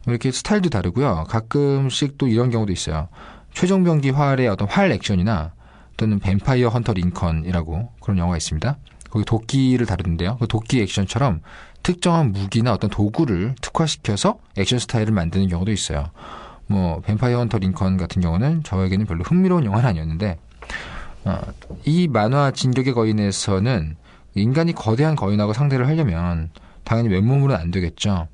뭐 0.05 0.13
이렇게 0.13 0.31
스타일도 0.31 0.69
다르고요. 0.69 1.25
가끔씩 1.29 2.17
또 2.17 2.27
이런 2.27 2.49
경우도 2.49 2.73
있어요. 2.73 3.09
최종병기 3.53 4.09
활의 4.09 4.47
어떤 4.47 4.67
활 4.67 4.91
액션이나 4.91 5.53
또는 5.97 6.17
뱀파이어 6.17 6.69
헌터 6.69 6.93
링컨이라고 6.93 7.91
그런 8.01 8.17
영화가 8.17 8.37
있습니다. 8.37 8.77
거기 9.11 9.23
도끼를 9.23 9.85
다루는데요. 9.85 10.37
그 10.37 10.47
도끼 10.47 10.81
액션처럼 10.81 11.41
특정한 11.83 12.31
무기나 12.31 12.73
어떤 12.73 12.89
도구를 12.89 13.53
특화시켜서 13.61 14.39
액션 14.57 14.79
스타일을 14.79 15.13
만드는 15.13 15.47
경우도 15.47 15.71
있어요. 15.71 16.09
뭐 16.71 17.01
뱀파이어 17.01 17.37
헌터 17.39 17.59
링컨 17.59 17.97
같은 17.97 18.21
경우는 18.21 18.63
저에게는 18.63 19.05
별로 19.05 19.23
흥미로운 19.23 19.65
영화는 19.65 19.89
아니었는데 19.89 20.39
어, 21.25 21.39
이 21.85 22.07
만화 22.07 22.51
진격의 22.51 22.93
거인에서는 22.93 23.95
인간이 24.35 24.73
거대한 24.73 25.15
거인하고 25.15 25.53
상대를 25.53 25.87
하려면 25.87 26.49
당연히 26.83 27.09
맨몸으로는 27.09 27.55
안 27.55 27.71
되겠죠. 27.71 28.27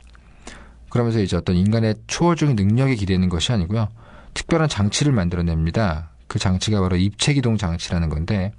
그러면서 0.89 1.19
이제 1.19 1.35
어떤 1.35 1.55
인간의 1.55 1.95
초월적인 2.07 2.55
능력에 2.55 2.95
기대는 2.95 3.29
것이 3.29 3.51
아니고요. 3.51 3.89
특별한 4.33 4.69
장치를 4.69 5.11
만들어냅니다. 5.11 6.11
그 6.27 6.39
장치가 6.39 6.79
바로 6.79 6.95
입체기동 6.95 7.57
장치라는 7.57 8.09
건데 8.09 8.53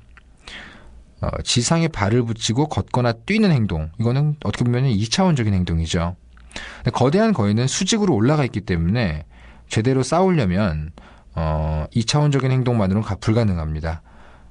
어, 1.20 1.28
지상에 1.42 1.88
발을 1.88 2.24
붙이고 2.24 2.68
걷거나 2.68 3.12
뛰는 3.12 3.50
행동 3.50 3.90
이거는 3.98 4.36
어떻게 4.44 4.64
보면 4.64 4.84
2차원적인 4.84 5.52
행동이죠. 5.52 6.16
거대한 6.92 7.32
거인은 7.32 7.66
수직으로 7.66 8.14
올라가 8.14 8.44
있기 8.44 8.62
때문에 8.62 9.24
제대로 9.68 10.02
싸우려면 10.02 10.90
어, 11.34 11.86
2차원적인 11.94 12.50
행동만으로는 12.50 13.08
불가능합니다. 13.20 14.02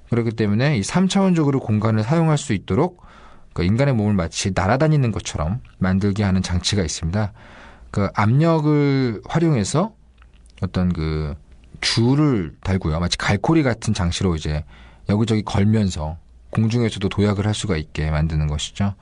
그렇기 0.09 0.31
때문에 0.31 0.77
이 0.77 0.81
3차원적으로 0.81 1.59
공간을 1.61 2.03
사용할 2.03 2.37
수 2.37 2.53
있도록 2.53 3.05
그 3.53 3.63
인간의 3.63 3.95
몸을 3.95 4.13
마치 4.13 4.51
날아다니는 4.53 5.11
것처럼 5.11 5.61
만들게 5.79 6.23
하는 6.23 6.41
장치가 6.41 6.83
있습니다. 6.83 7.33
그 7.91 8.09
압력을 8.13 9.21
활용해서 9.27 9.93
어떤 10.61 10.93
그 10.93 11.35
줄을 11.81 12.55
달고요. 12.61 12.99
마치 12.99 13.17
갈고리 13.17 13.63
같은 13.63 13.93
장치로 13.93 14.35
이제 14.35 14.63
여기저기 15.09 15.41
걸면서 15.43 16.17
공중에서도 16.51 17.09
도약을 17.09 17.45
할 17.45 17.53
수가 17.53 17.77
있게 17.77 18.09
만드는 18.11 18.47
것이죠. 18.47 18.95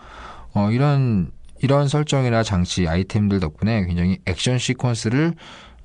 어, 0.53 0.71
이런, 0.71 1.31
이런 1.61 1.87
설정이나 1.87 2.43
장치, 2.43 2.87
아이템들 2.87 3.39
덕분에 3.39 3.85
굉장히 3.85 4.19
액션 4.25 4.57
시퀀스를 4.57 5.35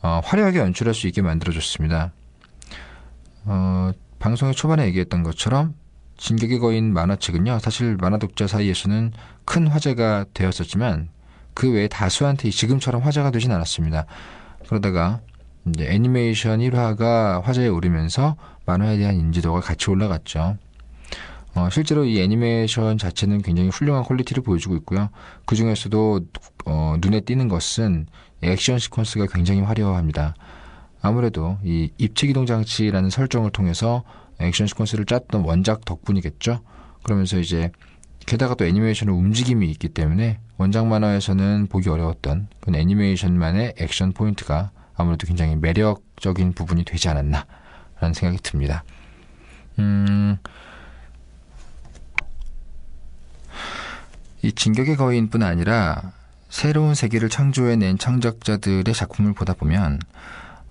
어, 0.02 0.20
화려하게 0.24 0.58
연출할 0.60 0.94
수 0.94 1.06
있게 1.06 1.22
만들어줬습니다. 1.22 2.12
어, 3.44 3.92
방송의 4.18 4.54
초반에 4.54 4.86
얘기했던 4.86 5.22
것처럼 5.22 5.74
진격의 6.16 6.58
거인 6.58 6.92
만화책은요, 6.92 7.58
사실 7.60 7.96
만화 7.96 8.18
독자 8.18 8.46
사이에서는 8.46 9.12
큰 9.44 9.66
화제가 9.66 10.26
되었었지만 10.34 11.08
그 11.54 11.70
외에 11.72 11.88
다수한테 11.88 12.50
지금처럼 12.50 13.02
화제가 13.02 13.30
되진 13.30 13.52
않았습니다. 13.52 14.06
그러다가 14.68 15.20
이제 15.68 15.86
애니메이션 15.90 16.60
1화가 16.60 17.42
화제에 17.42 17.68
오르면서 17.68 18.36
만화에 18.66 18.98
대한 18.98 19.16
인지도가 19.16 19.60
같이 19.60 19.90
올라갔죠. 19.90 20.56
어, 21.54 21.68
실제로 21.70 22.04
이 22.04 22.20
애니메이션 22.20 22.96
자체는 22.96 23.42
굉장히 23.42 23.70
훌륭한 23.70 24.04
퀄리티를 24.04 24.42
보여주고 24.42 24.76
있고요. 24.76 25.10
그 25.46 25.56
중에서도 25.56 26.20
어, 26.66 26.96
눈에 27.00 27.20
띄는 27.20 27.48
것은 27.48 28.06
액션 28.42 28.76
시퀀스가 28.76 29.32
굉장히 29.32 29.60
화려합니다. 29.60 30.34
아무래도 31.02 31.58
이 31.64 31.90
입체 31.98 32.26
기동 32.26 32.46
장치라는 32.46 33.10
설정을 33.10 33.50
통해서 33.50 34.04
액션 34.38 34.66
시퀀스를 34.66 35.06
짰던 35.06 35.44
원작 35.44 35.84
덕분이겠죠. 35.84 36.60
그러면서 37.02 37.38
이제 37.38 37.70
게다가 38.26 38.54
또 38.54 38.64
애니메이션은 38.64 39.12
움직임이 39.12 39.70
있기 39.70 39.88
때문에 39.88 40.38
원작 40.56 40.86
만화에서는 40.86 41.68
보기 41.68 41.88
어려웠던 41.88 42.48
그 42.60 42.72
애니메이션만의 42.74 43.74
액션 43.78 44.12
포인트가 44.12 44.70
아무래도 44.94 45.26
굉장히 45.26 45.56
매력적인 45.56 46.52
부분이 46.52 46.84
되지 46.84 47.08
않았나라는 47.08 48.14
생각이 48.14 48.42
듭니다. 48.42 48.84
음, 49.78 50.36
이 54.42 54.52
진격의 54.52 54.96
거인뿐 54.96 55.42
아니라 55.42 56.12
새로운 56.50 56.94
세계를 56.94 57.28
창조해낸 57.28 57.96
창작자들의 57.96 58.92
작품을 58.92 59.32
보다 59.32 59.54
보면 59.54 60.00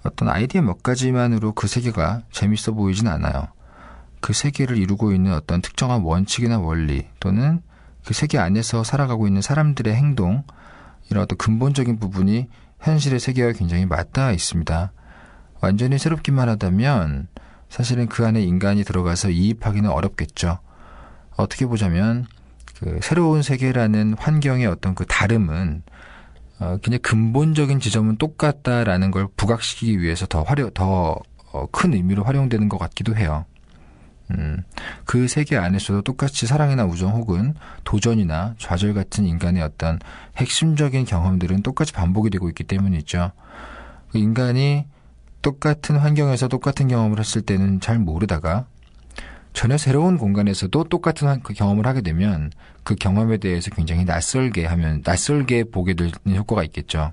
어떤 0.03 0.29
아이디어 0.29 0.61
몇 0.61 0.83
가지만으로 0.83 1.53
그 1.53 1.67
세계가 1.67 2.21
재밌어 2.31 2.73
보이진 2.73 3.07
않아요. 3.07 3.47
그 4.19 4.33
세계를 4.33 4.77
이루고 4.77 5.13
있는 5.13 5.33
어떤 5.33 5.61
특정한 5.61 6.01
원칙이나 6.01 6.59
원리 6.59 7.07
또는 7.21 7.61
그 8.05 8.13
세계 8.13 8.37
안에서 8.37 8.83
살아가고 8.83 9.25
있는 9.25 9.41
사람들의 9.41 9.95
행동 9.95 10.43
이런 11.09 11.23
어떤 11.23 11.37
근본적인 11.37 11.97
부분이 11.97 12.49
현실의 12.81 13.19
세계와 13.21 13.53
굉장히 13.53 13.85
맞닿아 13.85 14.33
있습니다. 14.33 14.91
완전히 15.61 15.97
새롭기만 15.97 16.49
하다면 16.49 17.29
사실은 17.69 18.07
그 18.07 18.25
안에 18.25 18.41
인간이 18.41 18.83
들어가서 18.83 19.29
이입하기는 19.29 19.89
어렵겠죠. 19.89 20.59
어떻게 21.37 21.65
보자면 21.65 22.27
그 22.79 22.99
새로운 23.01 23.41
세계라는 23.41 24.15
환경의 24.17 24.65
어떤 24.65 24.95
그 24.95 25.05
다름은 25.05 25.83
어, 26.59 26.77
그냥 26.81 26.99
근본적인 27.01 27.79
지점은 27.79 28.17
똑같다라는 28.17 29.11
걸 29.11 29.27
부각시키기 29.35 30.01
위해서 30.01 30.25
더 30.25 30.43
화려, 30.43 30.69
더큰 30.73 31.93
어, 31.93 31.95
의미로 31.95 32.23
활용되는 32.23 32.67
것 32.69 32.77
같기도 32.77 33.15
해요. 33.15 33.45
음, 34.31 34.63
그 35.05 35.27
세계 35.27 35.57
안에서도 35.57 36.03
똑같이 36.03 36.45
사랑이나 36.45 36.85
우정 36.85 37.11
혹은 37.11 37.55
도전이나 37.83 38.55
좌절 38.57 38.93
같은 38.93 39.25
인간의 39.25 39.63
어떤 39.63 39.99
핵심적인 40.37 41.05
경험들은 41.05 41.63
똑같이 41.63 41.93
반복이 41.93 42.29
되고 42.29 42.47
있기 42.49 42.63
때문이죠. 42.65 43.31
그 44.11 44.17
인간이 44.17 44.85
똑같은 45.41 45.97
환경에서 45.97 46.47
똑같은 46.47 46.87
경험을 46.89 47.19
했을 47.19 47.41
때는 47.41 47.79
잘 47.79 47.97
모르다가 47.97 48.67
전혀 49.59 49.77
새로운 49.77 50.17
공간에서도 50.17 50.85
똑같은 50.85 51.43
그 51.43 51.53
경험을 51.53 51.85
하게 51.85 51.99
되면 51.99 52.49
그 52.85 52.95
경험에 52.95 53.39
대해서 53.39 53.69
굉장히 53.71 54.05
낯설게 54.05 54.65
하면 54.65 55.01
낯설게 55.03 55.65
보게 55.65 55.95
되는 55.95 56.13
효과가 56.27 56.63
있겠죠. 56.63 57.11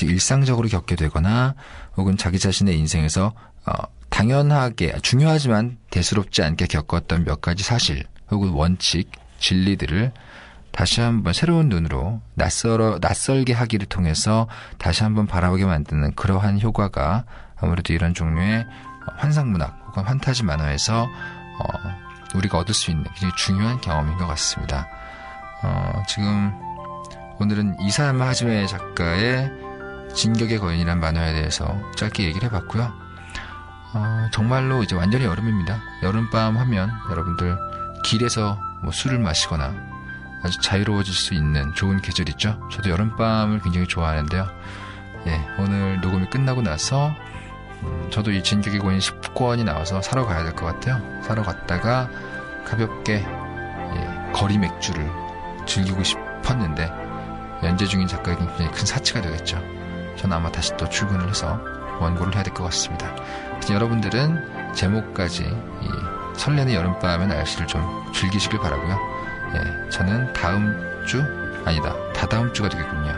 일상적으로 0.00 0.68
겪게 0.68 0.94
되거나 0.94 1.56
혹은 1.96 2.16
자기 2.16 2.38
자신의 2.38 2.78
인생에서 2.78 3.32
어, 3.66 3.72
당연하게 4.08 5.00
중요하지만 5.02 5.78
대수롭지 5.90 6.44
않게 6.44 6.66
겪었던 6.66 7.24
몇 7.24 7.40
가지 7.40 7.64
사실 7.64 8.04
혹은 8.30 8.50
원칙, 8.50 9.10
진리들을 9.40 10.12
다시 10.70 11.00
한번 11.00 11.32
새로운 11.32 11.68
눈으로 11.68 12.20
낯설어 12.34 12.98
낯설게 13.00 13.52
하기를 13.52 13.86
통해서 13.86 14.46
다시 14.78 15.02
한번 15.02 15.26
바라보게 15.26 15.64
만드는 15.64 16.14
그러한 16.14 16.60
효과가 16.60 17.24
아무래도 17.56 17.92
이런 17.92 18.14
종류의 18.14 18.64
환상 19.16 19.50
문학 19.50 19.81
혹은 19.92 20.04
판타지 20.04 20.44
만화에서 20.44 21.04
어, 21.04 21.66
우리가 22.34 22.58
얻을 22.58 22.74
수 22.74 22.90
있는 22.90 23.04
굉장히 23.04 23.34
중요한 23.36 23.80
경험인 23.80 24.16
것 24.16 24.26
같습니다. 24.26 24.88
어, 25.62 26.02
지금 26.08 26.52
오늘은 27.38 27.76
이사야마 27.80 28.26
하지메 28.28 28.66
작가의 28.66 29.52
진격의 30.14 30.58
거인이란 30.58 31.00
만화에 31.00 31.34
대해서 31.34 31.78
짧게 31.96 32.24
얘기를 32.24 32.48
해봤고요. 32.48 32.92
어, 33.94 34.28
정말로 34.32 34.82
이제 34.82 34.96
완전히 34.96 35.24
여름입니다. 35.24 35.78
여름밤 36.02 36.56
하면 36.56 36.90
여러분들 37.10 37.56
길에서 38.04 38.58
뭐 38.82 38.92
술을 38.92 39.18
마시거나 39.18 39.74
아주 40.42 40.58
자유로워질 40.60 41.14
수 41.14 41.34
있는 41.34 41.72
좋은 41.74 42.00
계절이죠. 42.00 42.68
저도 42.70 42.90
여름밤을 42.90 43.60
굉장히 43.60 43.86
좋아하는데요. 43.86 44.46
예, 45.26 45.46
오늘 45.58 46.00
녹음이 46.00 46.30
끝나고 46.30 46.62
나서 46.62 47.08
음, 47.08 47.31
저도 48.10 48.30
이 48.30 48.42
진격의 48.42 48.78
고인 48.80 48.98
10권이 48.98 49.64
나와서 49.64 50.00
사러 50.02 50.24
가야 50.26 50.42
될 50.44 50.54
것 50.54 50.66
같아요. 50.66 51.00
사러 51.22 51.42
갔다가 51.42 52.08
가볍게 52.66 53.24
예, 53.94 54.32
거리 54.32 54.58
맥주를 54.58 55.08
즐기고 55.66 56.02
싶었는데 56.02 56.90
연재 57.62 57.86
중인 57.86 58.06
작가에게 58.08 58.44
굉장히 58.44 58.70
큰 58.70 58.84
사치가 58.86 59.20
되겠죠. 59.20 59.58
저는 60.16 60.36
아마 60.36 60.50
다시 60.50 60.76
또 60.76 60.88
출근을 60.88 61.28
해서 61.28 61.60
원고를 62.00 62.34
해야 62.34 62.42
될 62.42 62.52
것 62.54 62.64
같습니다. 62.64 63.14
여러분들은 63.70 64.74
제목까지 64.74 65.44
이 65.44 65.88
설레는 66.36 66.72
여름밤의 66.74 67.28
날씨를 67.28 67.66
좀 67.66 67.82
즐기시길 68.12 68.58
바라고요. 68.60 68.98
예, 69.54 69.90
저는 69.90 70.32
다음 70.32 70.74
주 71.06 71.22
아니다 71.64 71.94
다다음 72.14 72.52
주가 72.52 72.68
되겠군요. 72.68 73.12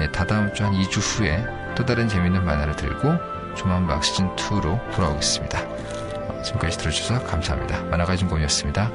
예, 0.00 0.10
다다음 0.12 0.52
주 0.52 0.64
한 0.64 0.72
2주 0.72 0.98
후에 1.00 1.44
또 1.74 1.84
다른 1.86 2.08
재밌는 2.08 2.44
만화를 2.44 2.76
들고 2.76 3.14
조만막 3.56 4.04
시즌 4.04 4.34
2로 4.36 4.78
돌아오겠습니다. 4.92 5.60
어, 5.60 6.42
지금까지 6.42 6.78
들어주셔서 6.78 7.24
감사합니다. 7.26 7.82
만화가 7.84 8.16
준공이었습니다. 8.16 8.90